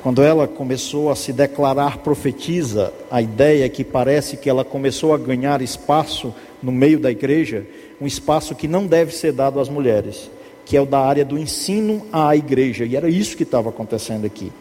[0.02, 5.14] Quando ela começou a se declarar profetisa, a ideia é que parece que ela começou
[5.14, 7.64] a ganhar espaço no meio da igreja,
[8.02, 10.32] um espaço que não deve ser dado às mulheres,
[10.72, 14.24] que é o da área do ensino à igreja, e era isso que estava acontecendo
[14.24, 14.54] aqui.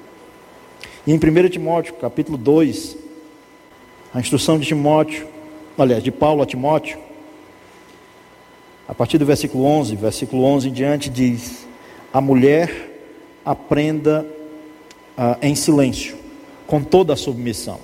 [1.07, 2.97] E em 1 Timóteo, capítulo 2,
[4.13, 5.29] a instrução de Timóteo,
[5.79, 6.99] aliás, de Paulo a Timóteo,
[8.89, 11.65] a partir do versículo 11, versículo 11 em diante, diz:
[12.13, 12.91] A mulher
[13.45, 14.27] aprenda
[15.17, 16.17] ah, em silêncio,
[16.67, 17.79] com toda a submissão.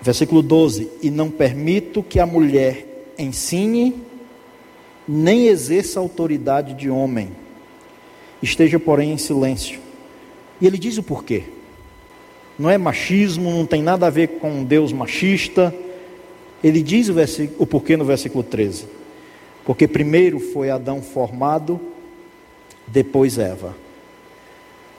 [0.00, 3.92] Versículo 12: E não permito que a mulher ensine,
[5.06, 7.30] nem exerça autoridade de homem,
[8.42, 9.78] esteja, porém, em silêncio.
[10.60, 11.44] E ele diz o porquê.
[12.58, 15.74] Não é machismo, não tem nada a ver com um Deus machista.
[16.64, 17.14] Ele diz o,
[17.58, 18.86] o porquê no versículo 13.
[19.64, 21.78] Porque primeiro foi Adão formado,
[22.86, 23.74] depois Eva.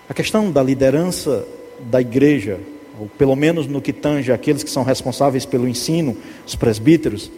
[0.07, 1.47] A questão da liderança
[1.79, 2.59] da igreja,
[2.99, 7.31] ou pelo menos no que tange aqueles que são responsáveis pelo ensino, os presbíteros,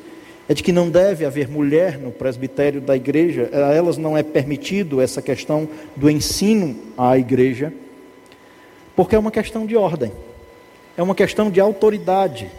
[0.49, 4.23] é de que não deve haver mulher no presbitério da igreja, a elas não é
[4.23, 7.71] permitido essa questão do ensino à igreja,
[8.95, 10.11] porque é uma questão de ordem,
[10.97, 12.49] é uma questão de autoridade.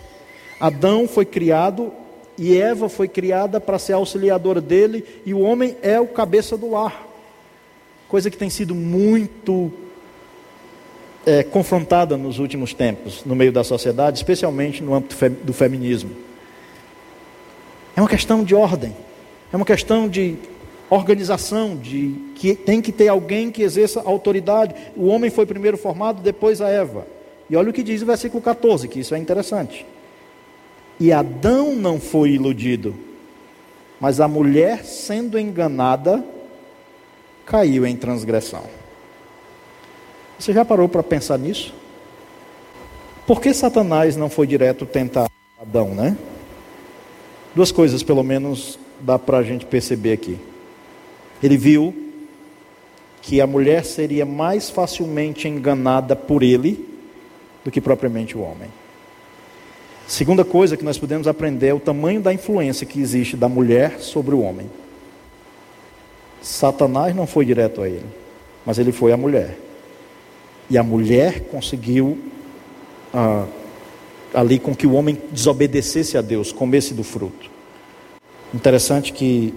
[0.61, 1.93] Adão foi criado
[2.38, 6.70] e Eva foi criada para ser auxiliadora dele, e o homem é o cabeça do
[6.70, 7.09] lar.
[8.09, 9.72] Coisa que tem sido muito
[11.26, 16.30] é, confrontada nos últimos tempos, no meio da sociedade, especialmente no âmbito do feminismo.
[17.97, 18.95] É uma questão de ordem,
[19.53, 20.36] é uma questão de
[20.88, 24.74] organização, de que tem que ter alguém que exerça autoridade.
[24.97, 27.07] O homem foi primeiro formado, depois a Eva.
[27.49, 29.86] E olha o que diz o versículo 14, que isso é interessante.
[30.99, 32.95] E Adão não foi iludido,
[34.01, 36.24] mas a mulher, sendo enganada,
[37.47, 38.64] caiu em transgressão.
[40.38, 41.74] Você já parou para pensar nisso?
[43.26, 45.28] Por que Satanás não foi direto tentar
[45.61, 46.16] Adão, né?
[47.55, 50.38] Duas coisas, pelo menos, dá para a gente perceber aqui.
[51.42, 51.94] Ele viu
[53.22, 56.88] que a mulher seria mais facilmente enganada por ele
[57.64, 58.68] do que propriamente o homem.
[60.07, 64.01] Segunda coisa que nós podemos aprender é o tamanho da influência que existe da mulher
[64.01, 64.68] sobre o homem.
[66.42, 68.07] Satanás não foi direto a ele,
[68.64, 69.57] mas ele foi a mulher.
[70.68, 72.18] E a mulher conseguiu
[73.12, 73.46] ah,
[74.33, 77.51] ali com que o homem desobedecesse a Deus, comesse do fruto.
[78.55, 79.55] Interessante que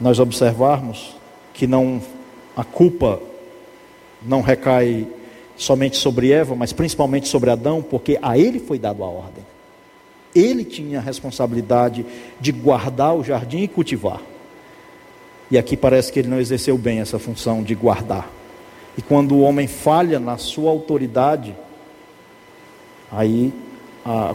[0.00, 1.16] nós observarmos
[1.54, 2.00] que não
[2.56, 3.20] a culpa
[4.22, 5.06] não recai
[5.56, 9.44] somente sobre Eva, mas principalmente sobre Adão, porque a ele foi dado a ordem.
[10.34, 12.06] Ele tinha a responsabilidade
[12.40, 14.20] de guardar o jardim e cultivar.
[15.50, 18.30] E aqui parece que ele não exerceu bem essa função de guardar.
[18.96, 21.54] E quando o homem falha na sua autoridade,
[23.10, 23.52] aí,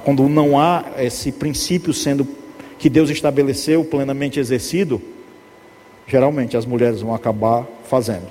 [0.03, 2.27] quando não há esse princípio sendo
[2.77, 5.01] que Deus estabeleceu plenamente exercido,
[6.07, 8.27] geralmente as mulheres vão acabar fazendo.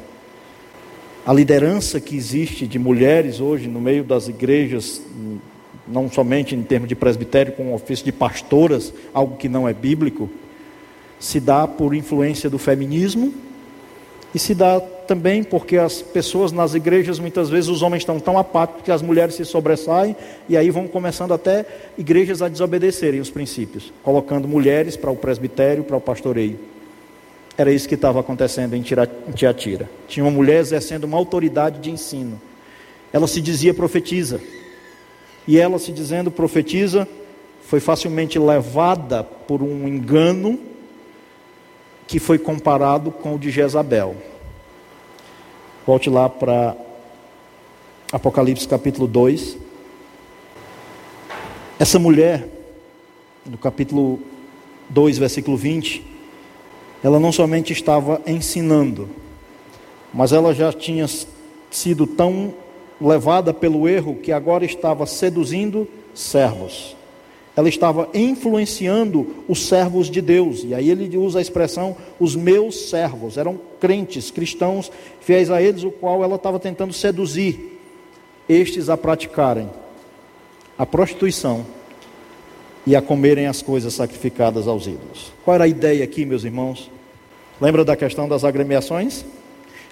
[1.27, 5.03] A liderança que existe de mulheres hoje no meio das igrejas
[5.87, 9.73] não somente em termos de presbitério, com o ofício de pastoras, algo que não é
[9.73, 10.29] bíblico,
[11.19, 13.33] se dá por influência do feminismo
[14.35, 18.39] e se dá também porque as pessoas nas igrejas, muitas vezes, os homens estão tão
[18.39, 20.17] apáticos que as mulheres se sobressaem
[20.49, 21.65] e aí vão começando até
[21.97, 26.59] igrejas a desobedecerem os princípios, colocando mulheres para o presbitério, para o pastoreio.
[27.57, 29.89] Era isso que estava acontecendo em Tiatira.
[30.07, 32.41] Tinha uma mulher exercendo uma autoridade de ensino.
[33.13, 34.41] Ela se dizia profetiza
[35.47, 37.09] e ela, se dizendo profetiza,
[37.63, 40.59] foi facilmente levada por um engano
[42.07, 44.17] que foi comparado com o de Jezabel.
[45.87, 46.77] Volte lá para
[48.11, 49.57] Apocalipse capítulo 2.
[51.79, 52.49] Essa mulher,
[53.49, 54.19] no capítulo
[54.91, 56.05] 2, versículo 20,
[57.05, 59.09] ela não somente estava ensinando,
[60.13, 61.07] mas ela já tinha
[61.71, 62.53] sido tão
[63.01, 66.97] levada pelo erro que agora estava seduzindo servos.
[67.57, 70.63] Ela estava influenciando os servos de Deus.
[70.63, 73.39] E aí ele usa a expressão os meus servos.
[73.39, 74.93] Eram crentes, cristãos,
[75.23, 77.81] fiéis a eles, o qual ela estava tentando seduzir
[78.47, 79.71] estes a praticarem
[80.79, 81.65] a prostituição
[82.87, 85.33] e a comerem as coisas sacrificadas aos ídolos.
[85.45, 86.91] Qual era a ideia aqui, meus irmãos?
[87.61, 89.25] Lembra da questão das agremiações?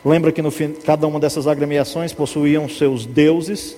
[0.05, 3.77] Lembra que no fim, cada uma dessas agremiações possuíam seus deuses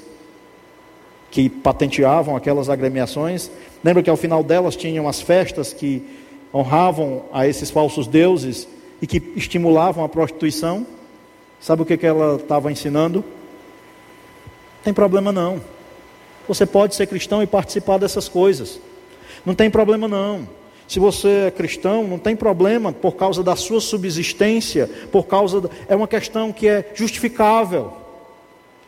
[1.30, 3.51] que patenteavam aquelas agremiações.
[3.87, 6.03] Lembra que ao final delas tinham as festas que
[6.53, 8.66] honravam a esses falsos deuses
[9.01, 10.84] e que estimulavam a prostituição?
[11.61, 13.20] Sabe o que, que ela estava ensinando?
[13.20, 15.61] Não tem problema não.
[16.49, 18.80] Você pode ser cristão e participar dessas coisas.
[19.45, 20.49] Não tem problema não.
[20.89, 25.70] Se você é cristão, não tem problema por causa da sua subsistência, por causa da...
[25.89, 27.93] é uma questão que é justificável.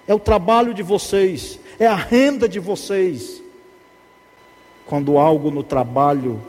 [0.09, 3.47] É o trabalho de vocês, é a renda de vocês.
[4.89, 6.41] Quando algo no trabalho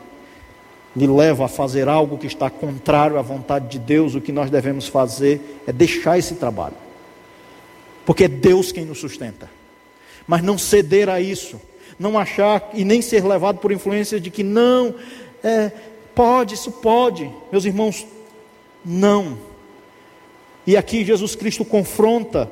[0.96, 4.50] lhe leva a fazer algo que está contrário à vontade de Deus, o que nós
[4.50, 6.74] devemos fazer é deixar esse trabalho.
[8.06, 9.50] Porque é Deus quem nos sustenta.
[10.26, 11.60] Mas não ceder a isso,
[11.98, 14.94] não achar e nem ser levado por influência de que não,
[15.44, 15.70] é,
[16.14, 17.30] pode, isso pode.
[17.52, 18.06] Meus irmãos,
[18.82, 19.36] não.
[20.66, 22.50] E aqui Jesus Cristo confronta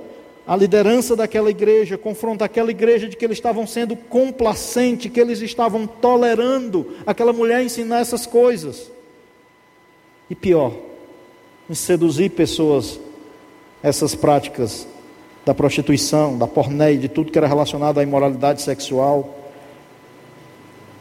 [0.49, 5.43] a liderança daquela igreja, confronta aquela igreja de que eles estavam sendo complacentes, que eles
[5.43, 8.91] estavam tolerando aquela mulher ensinar essas coisas.
[10.31, 10.73] E pior,
[11.69, 12.99] em seduzir pessoas,
[13.83, 14.89] essas práticas
[15.45, 19.37] da prostituição, da pornéia, de tudo que era relacionado à imoralidade sexual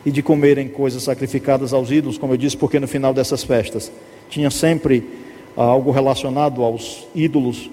[0.06, 3.90] e de comerem coisas sacrificadas aos ídolos, como eu disse, porque no final dessas festas
[4.30, 5.08] tinha sempre
[5.56, 7.70] ah, algo relacionado aos ídolos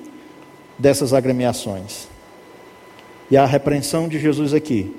[0.79, 2.09] dessas agremiações.
[3.31, 4.95] E a repreensão de Jesus aqui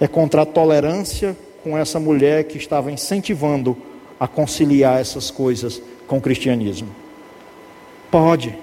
[0.00, 3.76] é contra a tolerância com essa mulher que estava incentivando
[4.20, 6.88] a conciliar essas coisas com o cristianismo.
[8.10, 8.56] Pode,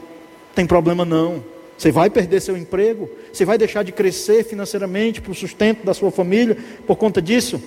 [0.56, 1.44] tem problema não.
[1.78, 5.94] Você vai perder seu emprego, você vai deixar de crescer financeiramente para o sustento da
[5.94, 7.62] sua família por conta disso.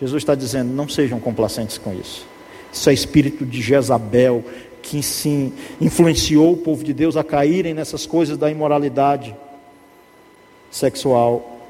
[0.00, 2.26] Jesus está dizendo: não sejam complacentes com isso.
[2.72, 4.44] Isso é espírito de Jezabel
[4.82, 9.34] que sim influenciou o povo de Deus a caírem nessas coisas da imoralidade
[10.70, 11.60] sexual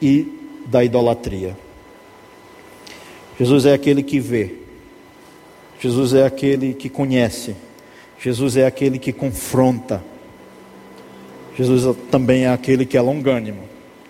[0.00, 0.26] e
[0.66, 1.56] da idolatria.
[3.38, 4.54] Jesus é aquele que vê,
[5.80, 7.54] Jesus é aquele que conhece,
[8.18, 10.02] Jesus é aquele que confronta,
[11.56, 13.62] Jesus também é aquele que é longânimo.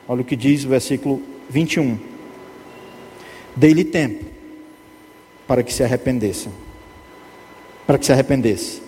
[0.08, 1.98] Olha o que diz o versículo 21.
[3.56, 4.24] Dei-lhe tempo
[5.46, 6.48] para que se arrependesse.
[7.86, 8.82] Para que se arrependesse.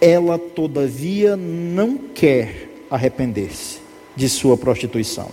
[0.00, 3.80] Ela, todavia, não quer arrepender-se
[4.14, 5.30] de sua prostituição.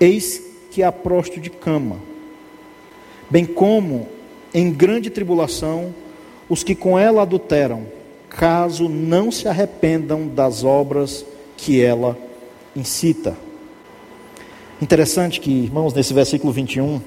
[0.00, 1.98] Eis que a prosto de cama,
[3.28, 4.08] bem como
[4.52, 5.94] em grande tribulação
[6.48, 7.86] os que com ela adulteram,
[8.28, 11.24] caso não se arrependam das obras
[11.56, 12.16] que ela
[12.74, 13.36] incita.
[14.80, 17.00] Interessante que, irmãos, nesse versículo 21,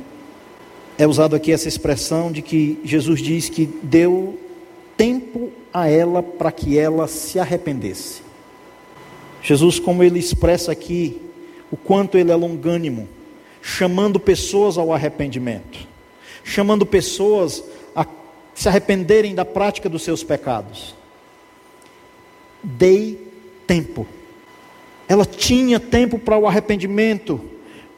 [1.01, 4.39] é usado aqui essa expressão de que Jesus diz que deu
[4.95, 8.21] tempo a ela para que ela se arrependesse.
[9.41, 11.19] Jesus, como ele expressa aqui,
[11.71, 13.09] o quanto ele é longânimo,
[13.63, 15.87] chamando pessoas ao arrependimento,
[16.43, 17.63] chamando pessoas
[17.95, 18.05] a
[18.53, 20.93] se arrependerem da prática dos seus pecados.
[22.61, 23.27] Dei
[23.65, 24.05] tempo.
[25.09, 27.41] Ela tinha tempo para o arrependimento,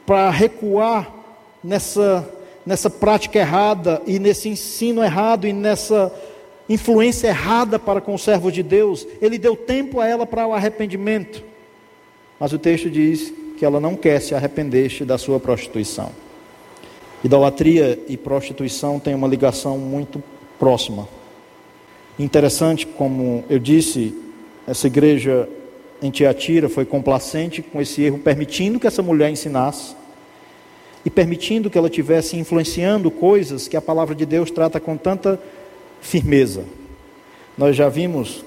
[0.06, 1.12] para recuar
[1.62, 2.26] nessa,
[2.64, 6.12] nessa prática errada e nesse ensino errado e nessa
[6.68, 9.06] influência errada para com o servo de Deus.
[9.20, 11.44] Ele deu tempo a ela para o arrependimento.
[12.38, 16.10] Mas o texto diz que ela não quer se arrepender da sua prostituição.
[17.22, 20.22] Idolatria e prostituição têm uma ligação muito
[20.58, 21.08] próxima.
[22.18, 24.14] Interessante, como eu disse,
[24.66, 25.48] essa igreja
[26.02, 29.94] em Tiatira foi complacente com esse erro, permitindo que essa mulher ensinasse
[31.04, 35.38] e permitindo que ela tivesse influenciando coisas que a palavra de Deus trata com tanta
[36.00, 36.64] firmeza.
[37.56, 38.44] Nós já vimos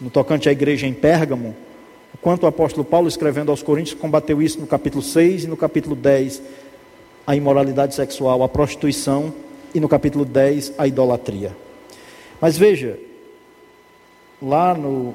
[0.00, 1.56] no tocante à igreja em Pérgamo,
[2.14, 5.56] o quanto o apóstolo Paulo, escrevendo aos Coríntios, combateu isso no capítulo 6 e no
[5.56, 6.42] capítulo 10,
[7.26, 9.32] a imoralidade sexual, a prostituição,
[9.74, 11.54] e no capítulo 10, a idolatria.
[12.40, 12.98] Mas veja,
[14.40, 15.14] lá no,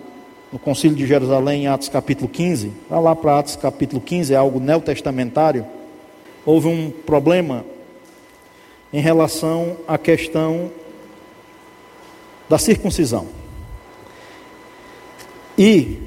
[0.52, 4.38] no Concílio de Jerusalém, em Atos capítulo 15, vai lá para Atos capítulo 15, é
[4.38, 5.66] algo neotestamentário,
[6.46, 7.66] houve um problema
[8.92, 10.72] em relação à questão
[12.50, 13.28] da circuncisão.
[15.58, 15.98] E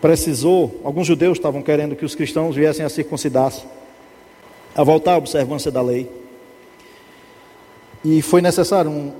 [0.00, 3.64] precisou, alguns judeus estavam querendo que os cristãos viessem a circuncidar-se,
[4.74, 6.10] a voltar à observância da lei.
[8.04, 9.12] E foi necessário um,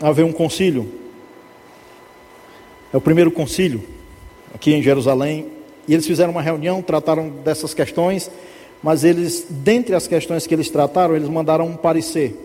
[0.00, 0.90] haver um concílio.
[2.92, 3.82] É o primeiro concílio
[4.54, 5.48] aqui em Jerusalém.
[5.88, 8.30] E eles fizeram uma reunião, trataram dessas questões,
[8.86, 12.36] mas eles, dentre as questões que eles trataram, eles mandaram um parecer.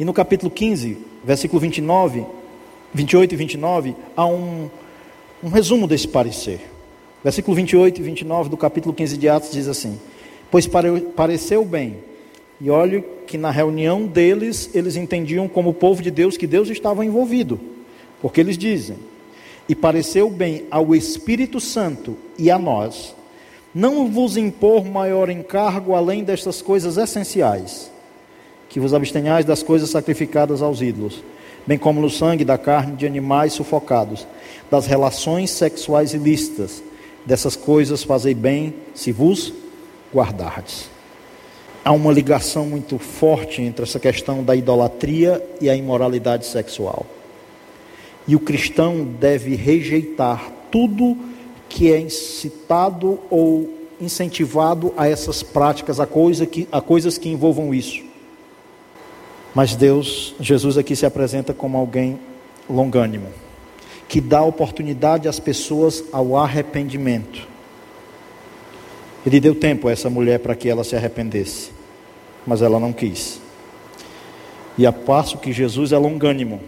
[0.00, 2.24] E no capítulo 15, versículo 29,
[2.94, 4.70] 28 e 29, há um,
[5.44, 6.60] um resumo desse parecer.
[7.22, 10.00] Versículo 28 e 29 do capítulo 15 de Atos diz assim:
[10.50, 10.66] Pois
[11.14, 11.98] pareceu bem,
[12.58, 17.04] e olhe que na reunião deles, eles entendiam como povo de Deus que Deus estava
[17.04, 17.60] envolvido,
[18.22, 18.96] porque eles dizem:
[19.68, 23.14] E pareceu bem ao Espírito Santo e a nós,
[23.74, 27.90] não vos impor maior encargo além destas coisas essenciais,
[28.68, 31.22] que vos abstenhais das coisas sacrificadas aos ídolos
[31.68, 34.26] bem como no sangue da carne de animais sufocados,
[34.70, 36.82] das relações sexuais ilícitas.
[37.26, 39.52] Dessas coisas fazei bem se vos
[40.10, 40.88] guardardes.
[41.84, 47.04] Há uma ligação muito forte entre essa questão da idolatria e a imoralidade sexual.
[48.26, 51.18] E o cristão deve rejeitar tudo
[51.68, 57.74] que é incitado ou incentivado a essas práticas, a, coisa que, a coisas que envolvam
[57.74, 58.02] isso.
[59.54, 62.18] Mas Deus, Jesus aqui se apresenta como alguém
[62.68, 63.28] longânimo,
[64.08, 67.46] que dá oportunidade às pessoas ao arrependimento.
[69.26, 71.70] Ele deu tempo a essa mulher para que ela se arrependesse,
[72.46, 73.40] mas ela não quis.
[74.76, 76.60] E a passo que Jesus é longânimo,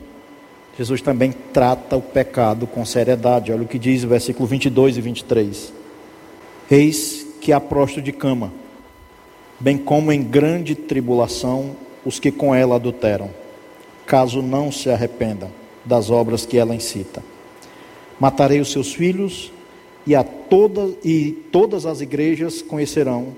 [0.80, 3.52] Jesus também trata o pecado com seriedade.
[3.52, 5.74] Olha o que diz o versículo 22 e 23.
[6.70, 8.50] Eis que há prosto de cama,
[9.58, 13.28] bem como em grande tribulação os que com ela adulteram,
[14.06, 15.50] caso não se arrependam
[15.84, 17.22] das obras que ela incita.
[18.18, 19.52] Matarei os seus filhos
[20.06, 23.36] e a toda, e todas as igrejas conhecerão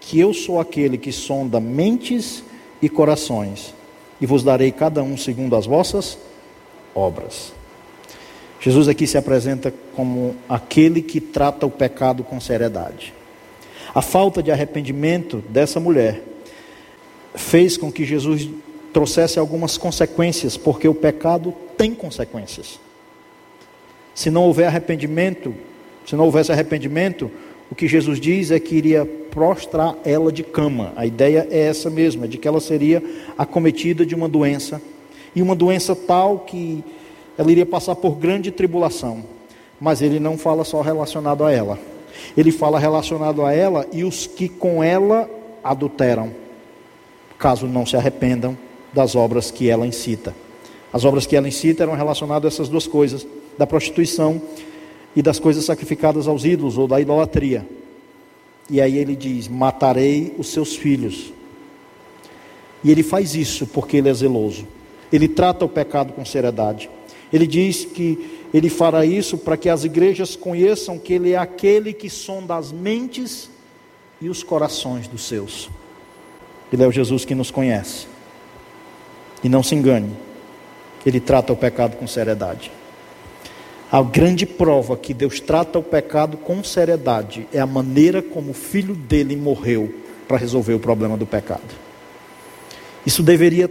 [0.00, 2.42] que eu sou aquele que sonda mentes
[2.82, 3.72] e corações,
[4.20, 6.18] e vos darei cada um segundo as vossas
[6.94, 7.52] obras.
[8.60, 13.14] Jesus aqui se apresenta como aquele que trata o pecado com seriedade.
[13.94, 16.22] A falta de arrependimento dessa mulher
[17.34, 18.48] fez com que Jesus
[18.92, 22.78] trouxesse algumas consequências, porque o pecado tem consequências.
[24.14, 25.54] Se não houver arrependimento,
[26.06, 27.30] se não houvesse arrependimento,
[27.70, 30.92] o que Jesus diz é que iria prostrar ela de cama.
[30.96, 33.02] A ideia é essa mesma, de que ela seria
[33.38, 34.82] acometida de uma doença,
[35.34, 36.84] e uma doença tal que
[37.36, 39.24] ela iria passar por grande tribulação.
[39.80, 41.78] Mas ele não fala só relacionado a ela.
[42.36, 45.28] Ele fala relacionado a ela e os que com ela
[45.64, 46.34] adulteram,
[47.38, 48.56] caso não se arrependam
[48.92, 50.34] das obras que ela incita.
[50.92, 53.26] As obras que ela incita eram relacionadas a essas duas coisas,
[53.56, 54.40] da prostituição
[55.14, 57.66] e das coisas sacrificadas aos ídolos ou da idolatria.
[58.68, 61.32] E aí ele diz: Matarei os seus filhos.
[62.82, 64.66] E ele faz isso porque ele é zeloso.
[65.12, 66.88] Ele trata o pecado com seriedade.
[67.32, 71.92] Ele diz que ele fará isso para que as igrejas conheçam que ele é aquele
[71.92, 73.48] que sonda as mentes
[74.20, 75.70] e os corações dos seus.
[76.72, 78.06] Ele é o Jesus que nos conhece.
[79.42, 80.14] E não se engane,
[81.06, 82.70] ele trata o pecado com seriedade.
[83.90, 88.54] A grande prova que Deus trata o pecado com seriedade é a maneira como o
[88.54, 89.92] filho dele morreu
[90.28, 91.74] para resolver o problema do pecado.
[93.04, 93.66] Isso deveria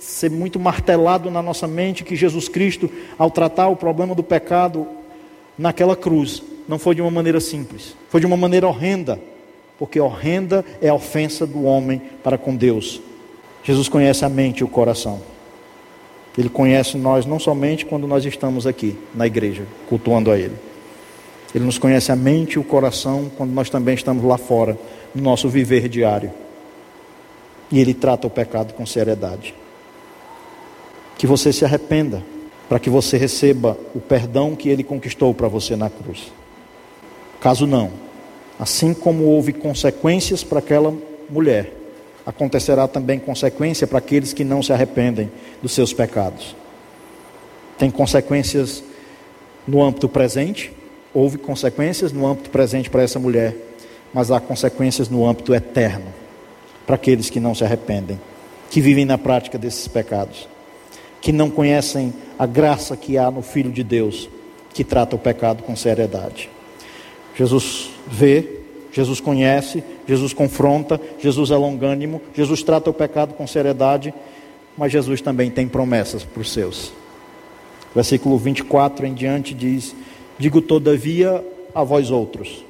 [0.00, 4.86] ser muito martelado na nossa mente que Jesus Cristo, ao tratar o problema do pecado
[5.58, 9.20] naquela cruz, não foi de uma maneira simples, foi de uma maneira horrenda,
[9.78, 13.00] porque horrenda é a ofensa do homem para com Deus.
[13.62, 15.20] Jesus conhece a mente e o coração.
[16.38, 20.54] Ele conhece nós não somente quando nós estamos aqui na igreja, cultuando a Ele.
[21.54, 24.78] Ele nos conhece a mente e o coração quando nós também estamos lá fora,
[25.14, 26.32] no nosso viver diário.
[27.70, 29.54] E Ele trata o pecado com seriedade
[31.20, 32.24] que você se arrependa,
[32.66, 36.32] para que você receba o perdão que ele conquistou para você na cruz.
[37.42, 37.90] Caso não,
[38.58, 40.94] assim como houve consequências para aquela
[41.28, 41.74] mulher,
[42.24, 46.56] acontecerá também consequência para aqueles que não se arrependem dos seus pecados.
[47.76, 48.82] Tem consequências
[49.68, 50.72] no âmbito presente,
[51.12, 53.54] houve consequências no âmbito presente para essa mulher,
[54.10, 56.14] mas há consequências no âmbito eterno
[56.86, 58.18] para aqueles que não se arrependem,
[58.70, 60.48] que vivem na prática desses pecados
[61.20, 64.28] que não conhecem a graça que há no Filho de Deus,
[64.72, 66.48] que trata o pecado com seriedade.
[67.36, 68.60] Jesus vê,
[68.92, 74.12] Jesus conhece, Jesus confronta, Jesus é longânimo, Jesus trata o pecado com seriedade,
[74.76, 76.92] mas Jesus também tem promessas para os seus.
[77.94, 79.94] Versículo 24 em diante diz:
[80.38, 81.44] Digo todavia
[81.74, 82.64] a vós outros,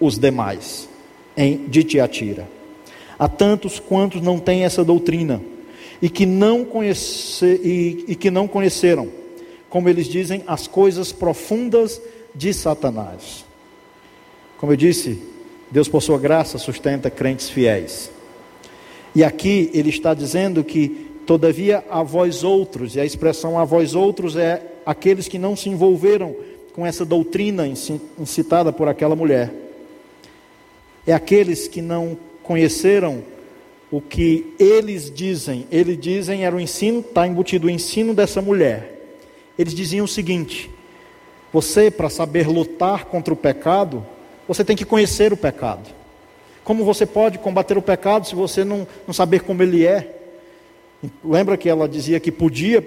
[0.00, 0.88] os demais,
[1.36, 2.48] em, de Tiatira,
[3.18, 5.40] a tantos quantos não têm essa doutrina,
[6.00, 9.08] e que não, conhecer, e, e que não conheceram,
[9.68, 12.00] como eles dizem, as coisas profundas
[12.34, 13.44] de Satanás.
[14.58, 15.20] Como eu disse,
[15.70, 18.10] Deus, por sua graça, sustenta crentes fiéis.
[19.14, 23.94] E aqui ele está dizendo que, todavia, a vós outros, e a expressão a vós
[23.94, 26.34] outros é aqueles que não se envolveram
[26.72, 27.66] com essa doutrina
[28.18, 29.52] incitada por aquela mulher.
[31.06, 33.22] É aqueles que não conheceram
[33.90, 39.16] o que eles dizem, eles dizem era o ensino, está embutido o ensino dessa mulher.
[39.58, 40.70] Eles diziam o seguinte:
[41.52, 44.04] você, para saber lutar contra o pecado,
[44.46, 45.88] você tem que conhecer o pecado.
[46.62, 50.16] Como você pode combater o pecado se você não, não saber como ele é?
[51.24, 52.86] Lembra que ela dizia que podia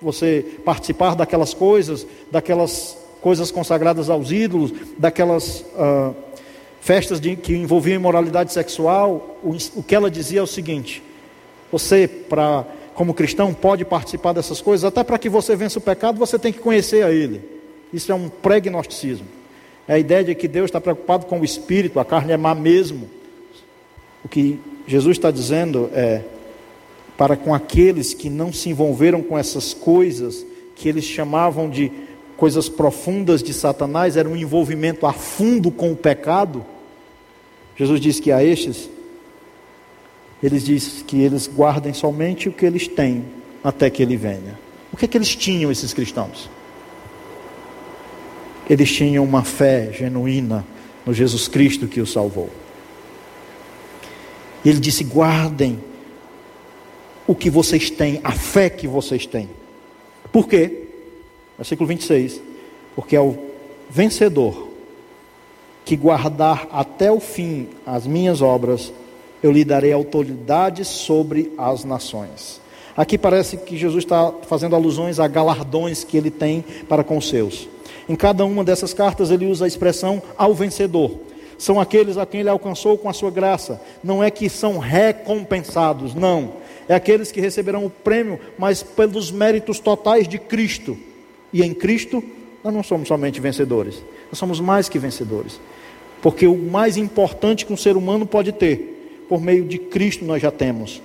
[0.00, 5.64] você participar daquelas coisas, daquelas coisas consagradas aos ídolos, daquelas.
[5.76, 6.31] Uh,
[6.82, 11.02] festas de, que envolviam imoralidade sexual, o, o que ela dizia é o seguinte:
[11.70, 16.18] você, para como cristão, pode participar dessas coisas, até para que você vença o pecado,
[16.18, 17.40] você tem que conhecer a Ele.
[17.90, 19.26] Isso é um pré-gnosticismo.
[19.88, 22.54] É a ideia de que Deus está preocupado com o espírito, a carne é má
[22.54, 23.08] mesmo.
[24.24, 26.22] O que Jesus está dizendo é
[27.16, 31.90] para com aqueles que não se envolveram com essas coisas, que eles chamavam de
[32.36, 36.64] coisas profundas de Satanás, era um envolvimento a fundo com o pecado,
[37.76, 38.88] Jesus disse que a estes,
[40.42, 43.24] eles diz que eles guardem somente o que eles têm
[43.62, 44.58] até que ele venha.
[44.92, 46.50] O que é que eles tinham, esses cristãos?
[48.68, 50.64] Eles tinham uma fé genuína
[51.06, 52.50] no Jesus Cristo que os salvou.
[54.64, 55.78] Ele disse: guardem
[57.26, 59.48] o que vocês têm, a fé que vocês têm.
[60.32, 60.88] Por quê?
[61.56, 62.40] Versículo 26.
[62.94, 63.38] Porque é o
[63.88, 64.71] vencedor
[65.84, 68.92] que guardar até o fim as minhas obras,
[69.42, 72.60] eu lhe darei autoridade sobre as nações.
[72.96, 77.28] Aqui parece que Jesus está fazendo alusões a galardões que ele tem para com os
[77.28, 77.68] seus.
[78.08, 81.12] Em cada uma dessas cartas ele usa a expressão ao vencedor.
[81.56, 83.80] São aqueles a quem ele alcançou com a sua graça.
[84.02, 86.54] Não é que são recompensados, não.
[86.88, 90.98] É aqueles que receberão o prêmio, mas pelos méritos totais de Cristo.
[91.52, 92.22] E em Cristo,
[92.64, 94.02] nós não somos somente vencedores,
[94.32, 95.60] nós somos mais que vencedores.
[96.22, 100.40] Porque o mais importante que um ser humano pode ter, por meio de Cristo, nós
[100.40, 101.02] já temos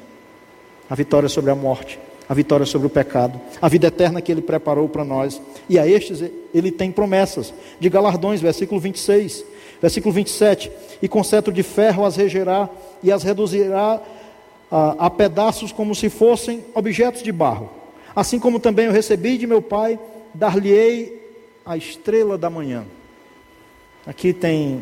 [0.90, 2.00] a vitória sobre a morte,
[2.30, 5.42] a vitória sobre o pecado, a vida eterna que Ele preparou para nós.
[5.68, 6.24] E a estes
[6.54, 9.44] Ele tem promessas de galardões, versículo 26,
[9.82, 10.72] versículo 27.
[11.02, 12.70] E com cetro de ferro as regerá
[13.04, 14.02] e as reduzirá
[14.72, 17.70] a, a pedaços como se fossem objetos de barro.
[18.16, 20.00] Assim como também eu recebi de meu Pai,
[20.34, 21.22] dar-lhe-ei
[21.66, 22.86] a estrela da manhã.
[24.08, 24.82] Aqui tem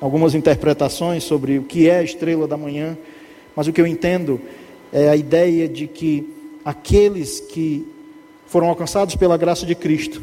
[0.00, 2.96] algumas interpretações sobre o que é a estrela da manhã,
[3.56, 4.40] mas o que eu entendo
[4.92, 6.32] é a ideia de que
[6.64, 7.84] aqueles que
[8.46, 10.22] foram alcançados pela graça de Cristo,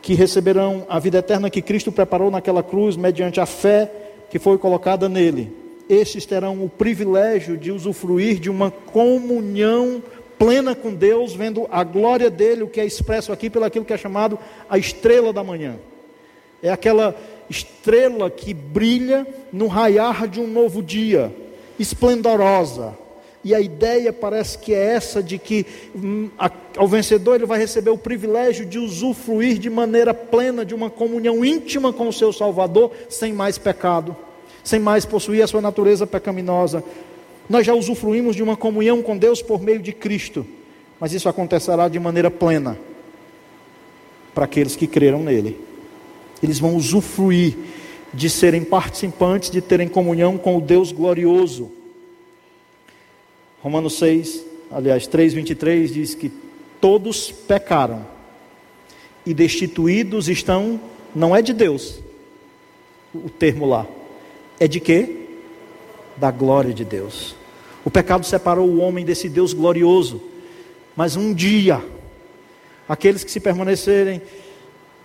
[0.00, 3.90] que receberão a vida eterna que Cristo preparou naquela cruz mediante a fé
[4.30, 5.50] que foi colocada nele,
[5.88, 10.00] estes terão o privilégio de usufruir de uma comunhão
[10.38, 13.92] plena com Deus, vendo a glória dele, o que é expresso aqui pelo aquilo que
[13.92, 14.38] é chamado
[14.70, 15.74] a estrela da manhã.
[16.62, 17.16] É aquela
[17.52, 21.32] estrela que brilha no raiar de um novo dia,
[21.78, 22.98] esplendorosa,
[23.44, 26.30] e a ideia parece que é essa de que hum,
[26.76, 31.44] ao vencedor ele vai receber o privilégio de usufruir de maneira plena de uma comunhão
[31.44, 34.16] íntima com o seu Salvador, sem mais pecado,
[34.62, 36.84] sem mais possuir a sua natureza pecaminosa.
[37.48, 40.46] Nós já usufruímos de uma comunhão com Deus por meio de Cristo,
[41.00, 42.78] mas isso acontecerá de maneira plena
[44.32, 45.71] para aqueles que creram nele.
[46.42, 47.56] Eles vão usufruir
[48.12, 51.82] de serem participantes, de terem comunhão com o Deus glorioso
[53.62, 56.32] Romanos 6, aliás, 3, 23 diz que
[56.80, 58.04] todos pecaram
[59.24, 60.80] e destituídos estão,
[61.14, 62.00] não é de Deus,
[63.14, 63.86] o termo lá,
[64.58, 65.28] é de quê?
[66.16, 67.36] Da glória de Deus.
[67.84, 70.20] O pecado separou o homem desse Deus glorioso,
[70.96, 71.80] mas um dia,
[72.88, 74.20] aqueles que se permanecerem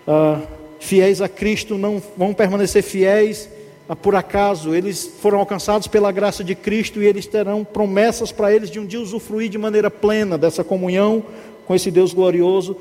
[0.07, 0.47] uh,
[0.79, 3.49] fiéis a Cristo não vão permanecer fiéis
[3.89, 8.53] ah, por acaso, eles foram alcançados pela graça de Cristo e eles terão promessas para
[8.53, 11.23] eles de um dia usufruir de maneira plena dessa comunhão
[11.65, 12.75] com esse Deus glorioso,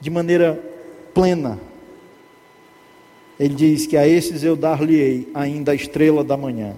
[0.00, 0.58] de maneira
[1.12, 1.58] plena.
[3.38, 6.74] Ele diz que a esses eu dar-lhe-ei ainda a estrela da manhã.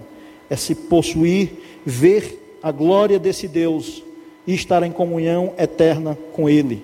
[0.49, 1.53] É se possuir,
[1.85, 4.03] ver a glória desse Deus
[4.45, 6.83] e estar em comunhão eterna com Ele.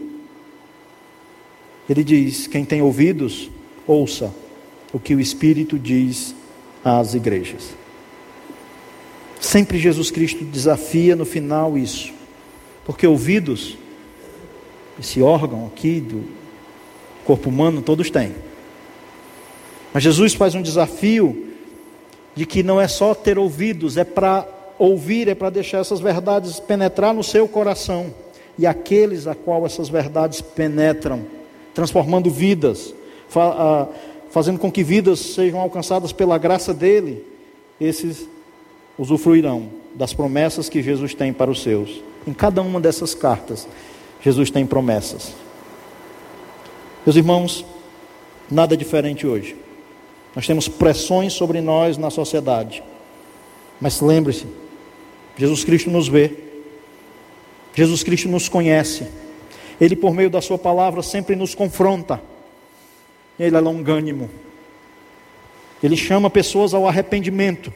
[1.89, 3.51] Ele diz: quem tem ouvidos,
[3.88, 4.33] ouça
[4.93, 6.35] o que o Espírito diz
[6.83, 7.75] às igrejas.
[9.39, 12.11] Sempre Jesus Cristo desafia no final isso,
[12.85, 13.77] porque ouvidos,
[14.99, 16.23] esse órgão aqui do
[17.23, 18.33] corpo humano, todos têm.
[19.93, 21.47] Mas Jesus faz um desafio
[22.35, 26.59] de que não é só ter ouvidos, é para ouvir, é para deixar essas verdades
[26.59, 28.13] penetrar no seu coração.
[28.57, 31.25] E aqueles a qual essas verdades penetram,
[31.73, 32.93] transformando vidas,
[34.30, 37.23] fazendo com que vidas sejam alcançadas pela graça dele,
[37.80, 38.28] esses
[38.97, 42.01] usufruirão das promessas que Jesus tem para os seus.
[42.25, 43.67] Em cada uma dessas cartas,
[44.21, 45.34] Jesus tem promessas.
[47.05, 47.65] Meus irmãos,
[48.49, 49.55] nada diferente hoje.
[50.36, 52.84] Nós temos pressões sobre nós na sociedade.
[53.80, 54.45] Mas lembre-se,
[55.38, 56.34] Jesus Cristo nos vê.
[57.73, 59.07] Jesus Cristo nos conhece.
[59.80, 62.19] Ele, por meio da Sua palavra, sempre nos confronta.
[63.39, 64.29] Ele é longânimo.
[65.81, 67.71] Ele chama pessoas ao arrependimento.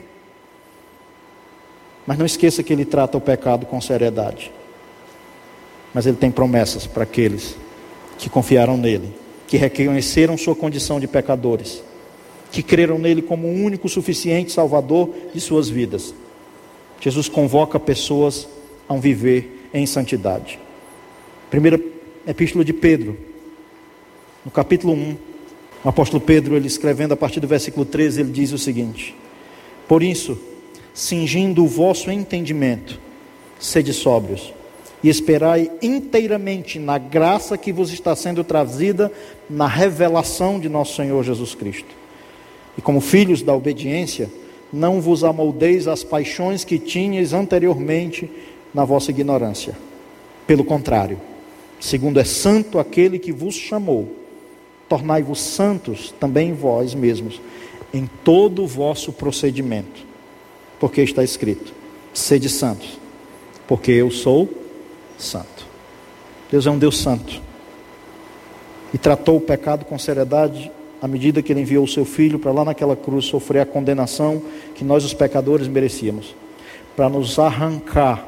[2.06, 4.52] Mas não esqueça que ele trata o pecado com seriedade.
[5.94, 7.56] Mas ele tem promessas para aqueles
[8.18, 9.14] que confiaram nele,
[9.48, 11.84] que reconheceram sua condição de pecadores,
[12.52, 16.14] que creram nele como o único suficiente salvador de suas vidas.
[17.00, 18.48] Jesus convoca pessoas
[18.88, 20.60] a um viver em santidade.
[21.50, 21.80] Primeira
[22.28, 23.18] epístola de Pedro,
[24.46, 25.18] no capítulo 1,
[25.84, 29.16] o apóstolo Pedro, ele escrevendo a partir do versículo 13, ele diz o seguinte:
[29.88, 30.38] Por isso,
[30.94, 33.00] cingindo o vosso entendimento,
[33.60, 34.54] sede sóbrios
[35.04, 39.12] e esperai inteiramente na graça que vos está sendo trazida
[39.50, 41.96] na revelação de nosso Senhor Jesus Cristo.
[42.78, 44.30] E como filhos da obediência,
[44.72, 48.30] não vos amoldeis às paixões que tinhas anteriormente
[48.74, 49.76] na vossa ignorância.
[50.46, 51.20] Pelo contrário,
[51.80, 54.21] segundo é santo aquele que vos chamou,
[54.92, 57.40] tornai-vos santos também vós mesmos,
[57.94, 60.06] em todo o vosso procedimento,
[60.82, 61.74] porque está escrito:
[62.14, 63.00] Sede santos,
[63.66, 64.50] porque eu sou
[65.18, 65.66] santo.
[66.52, 67.42] Deus é um Deus santo.
[68.94, 70.70] E tratou o pecado com seriedade
[71.02, 74.42] à medida que ele enviou o seu filho para lá naquela cruz sofrer a condenação
[74.76, 76.36] que nós, os pecadores, merecíamos,
[76.98, 78.28] para nos arrancar,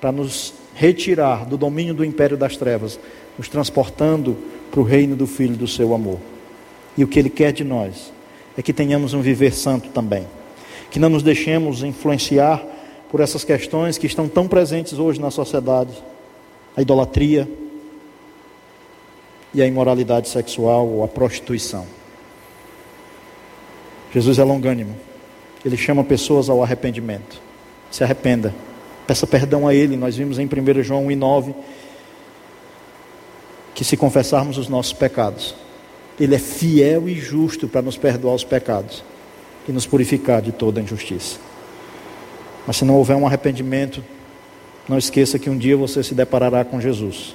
[0.00, 2.98] para nos retirar do domínio do império das trevas,
[3.38, 4.36] nos transportando
[4.70, 6.18] para o reino do Filho do seu amor.
[6.96, 8.12] E o que ele quer de nós
[8.56, 10.26] é que tenhamos um viver santo também,
[10.90, 12.62] que não nos deixemos influenciar
[13.10, 15.92] por essas questões que estão tão presentes hoje na sociedade
[16.76, 17.48] a idolatria
[19.52, 21.84] e a imoralidade sexual ou a prostituição.
[24.12, 24.94] Jesus é longânimo,
[25.64, 27.40] ele chama pessoas ao arrependimento.
[27.90, 28.54] Se arrependa,
[29.06, 29.96] peça perdão a Ele.
[29.96, 31.54] Nós vimos em 1 João 1,9
[33.80, 35.54] que se confessarmos os nossos pecados,
[36.20, 39.02] Ele é fiel e justo para nos perdoar os pecados
[39.66, 41.38] e nos purificar de toda injustiça.
[42.66, 44.04] Mas se não houver um arrependimento,
[44.86, 47.34] não esqueça que um dia você se deparará com Jesus.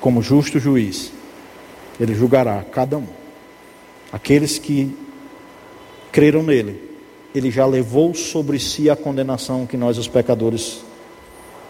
[0.00, 1.10] Como justo juiz,
[1.98, 3.06] ele julgará cada um.
[4.12, 4.96] Aqueles que
[6.12, 6.80] creram nele,
[7.34, 10.84] ele já levou sobre si a condenação que nós, os pecadores,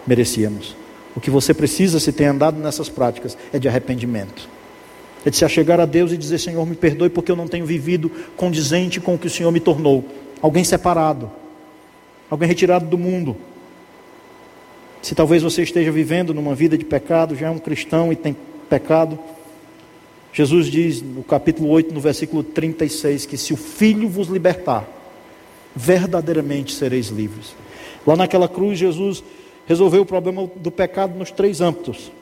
[0.07, 0.84] merecíamos.
[1.17, 4.49] O que você precisa, se tem andado nessas práticas, é de arrependimento.
[5.25, 7.65] É de se achegar a Deus e dizer: Senhor, me perdoe porque eu não tenho
[7.65, 10.05] vivido condizente com o que o Senhor me tornou.
[10.43, 11.31] Alguém separado,
[12.29, 13.37] alguém retirado do mundo.
[15.01, 18.37] Se talvez você esteja vivendo numa vida de pecado, já é um cristão e tem
[18.69, 19.19] pecado,
[20.33, 24.85] Jesus diz no capítulo 8, no versículo 36, que se o Filho vos libertar,
[25.77, 27.55] verdadeiramente sereis livres.
[28.05, 29.23] Lá naquela cruz, Jesus
[29.67, 32.13] resolveu o problema do pecado nos três âmbitos.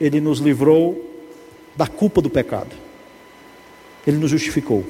[0.00, 1.10] Ele nos livrou
[1.76, 2.74] da culpa do pecado.
[4.06, 4.84] Ele nos justificou.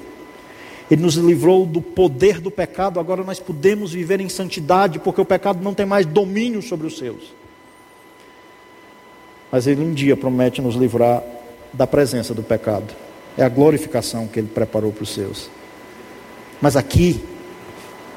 [0.91, 5.25] Ele nos livrou do poder do pecado, agora nós podemos viver em santidade, porque o
[5.25, 7.33] pecado não tem mais domínio sobre os seus.
[9.53, 11.23] Mas Ele um dia promete nos livrar
[11.73, 12.93] da presença do pecado.
[13.39, 15.49] É a glorificação que Ele preparou para os seus.
[16.61, 17.21] Mas aqui,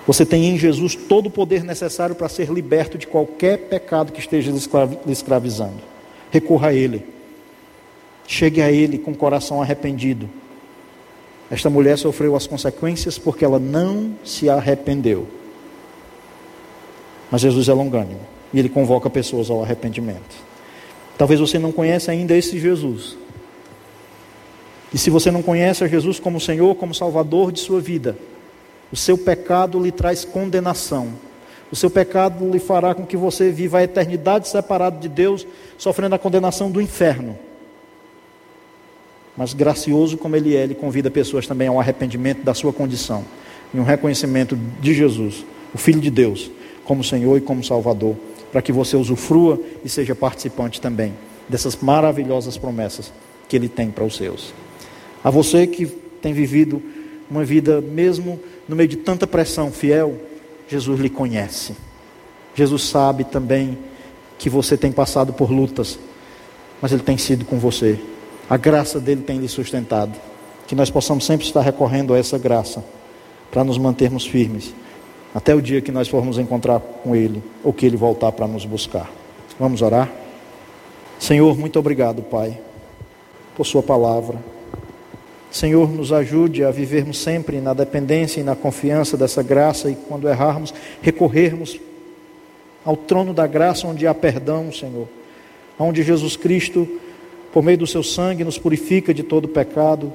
[0.06, 4.20] você tem em Jesus todo o poder necessário para ser liberto de qualquer pecado que
[4.20, 5.80] esteja lhe escravizando.
[6.30, 7.06] Recorra a Ele.
[8.28, 10.30] Chegue a Ele com o coração arrependido.
[11.50, 15.28] Esta mulher sofreu as consequências porque ela não se arrependeu.
[17.32, 18.22] Mas Jesus é longânimo
[18.54, 20.36] e Ele convoca pessoas ao arrependimento.
[21.18, 23.16] Talvez você não conheça ainda esse Jesus.
[24.94, 28.18] E se você não conhece a Jesus como Senhor, como Salvador de sua vida,
[28.94, 31.14] o seu pecado lhe traz condenação.
[31.72, 35.48] O seu pecado lhe fará com que você viva a eternidade separado de Deus,
[35.80, 37.36] sofrendo a condenação do inferno.
[39.36, 43.26] Mas gracioso como Ele é, Ele convida pessoas também ao arrependimento da sua condição
[43.74, 46.52] e um reconhecimento de Jesus, o Filho de Deus,
[46.86, 48.16] como Senhor e como Salvador,
[48.52, 51.16] para que você usufrua e seja participante também
[51.50, 53.12] dessas maravilhosas promessas
[53.50, 54.54] que Ele tem para os seus.
[55.24, 55.88] A você que
[56.22, 56.80] tem vivido
[57.30, 60.16] uma vida mesmo no meio de tanta pressão fiel,
[60.68, 61.76] Jesus lhe conhece.
[62.56, 63.78] Jesus sabe também
[64.38, 65.98] que você tem passado por lutas,
[66.82, 68.00] mas Ele tem sido com você.
[68.50, 70.14] A graça dele tem lhe sustentado.
[70.68, 72.84] Que nós possamos sempre estar recorrendo a essa graça
[73.52, 74.74] para nos mantermos firmes
[75.34, 78.66] até o dia que nós formos encontrar com Ele ou que Ele voltar para nos
[78.66, 79.10] buscar.
[79.60, 80.12] Vamos orar?
[81.20, 82.60] Senhor, muito obrigado, Pai,
[83.56, 84.38] por Sua palavra.
[85.54, 90.28] Senhor, nos ajude a vivermos sempre na dependência e na confiança dessa graça e quando
[90.28, 91.80] errarmos, recorrermos
[92.84, 95.08] ao trono da graça onde há perdão, Senhor.
[95.78, 96.88] Onde Jesus Cristo,
[97.54, 100.12] por meio do seu sangue, nos purifica de todo pecado.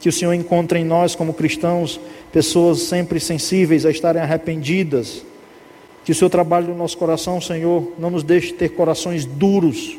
[0.00, 2.00] Que o Senhor encontre em nós, como cristãos,
[2.32, 5.24] pessoas sempre sensíveis a estarem arrependidas.
[6.04, 9.96] Que o Senhor trabalhe no nosso coração, Senhor, não nos deixe ter corações duros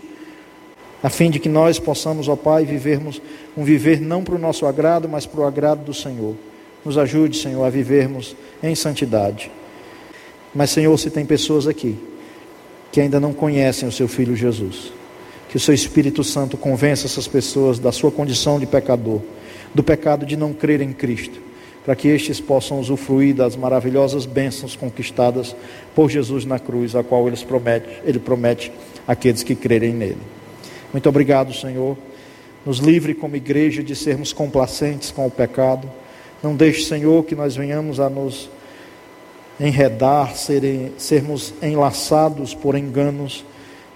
[1.03, 3.21] a fim de que nós possamos, ó Pai, vivermos
[3.57, 6.33] um viver não para o nosso agrado, mas para o agrado do Senhor.
[6.85, 9.51] Nos ajude, Senhor, a vivermos em santidade.
[10.55, 11.97] Mas, Senhor, se tem pessoas aqui
[12.89, 14.93] que ainda não conhecem o seu filho Jesus,
[15.49, 19.19] que o seu Espírito Santo convença essas pessoas da sua condição de pecador,
[19.73, 21.41] do pecado de não crer em Cristo,
[21.83, 25.53] para que estes possam usufruir das maravilhosas bênçãos conquistadas
[25.93, 28.71] por Jesus na cruz, a qual ele promete, ele promete
[29.05, 30.32] àqueles que crerem nele.
[30.93, 31.97] Muito obrigado, Senhor.
[32.63, 35.89] Nos livre como igreja de sermos complacentes com o pecado.
[36.41, 38.49] Não deixe, Senhor, que nós venhamos a nos
[39.59, 40.33] enredar,
[40.97, 43.43] sermos enlaçados por enganos,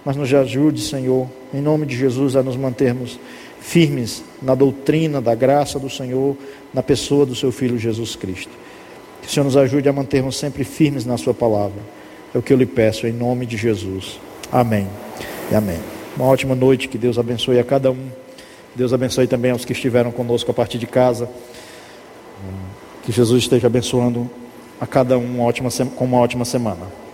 [0.04, 3.18] mas nos ajude, Senhor, em nome de Jesus, a nos mantermos
[3.60, 6.36] firmes na doutrina da graça do Senhor,
[6.72, 8.52] na pessoa do seu Filho Jesus Cristo.
[9.22, 11.80] Que o Senhor nos ajude a mantermos sempre firmes na Sua palavra.
[12.34, 14.18] É o que eu lhe peço, em nome de Jesus.
[14.50, 14.86] Amém
[15.50, 15.97] e amém.
[16.16, 18.08] Uma ótima noite, que Deus abençoe a cada um.
[18.74, 21.28] Deus abençoe também aos que estiveram conosco a partir de casa.
[23.02, 24.28] Que Jesus esteja abençoando
[24.80, 27.07] a cada um uma ótima, com uma ótima semana.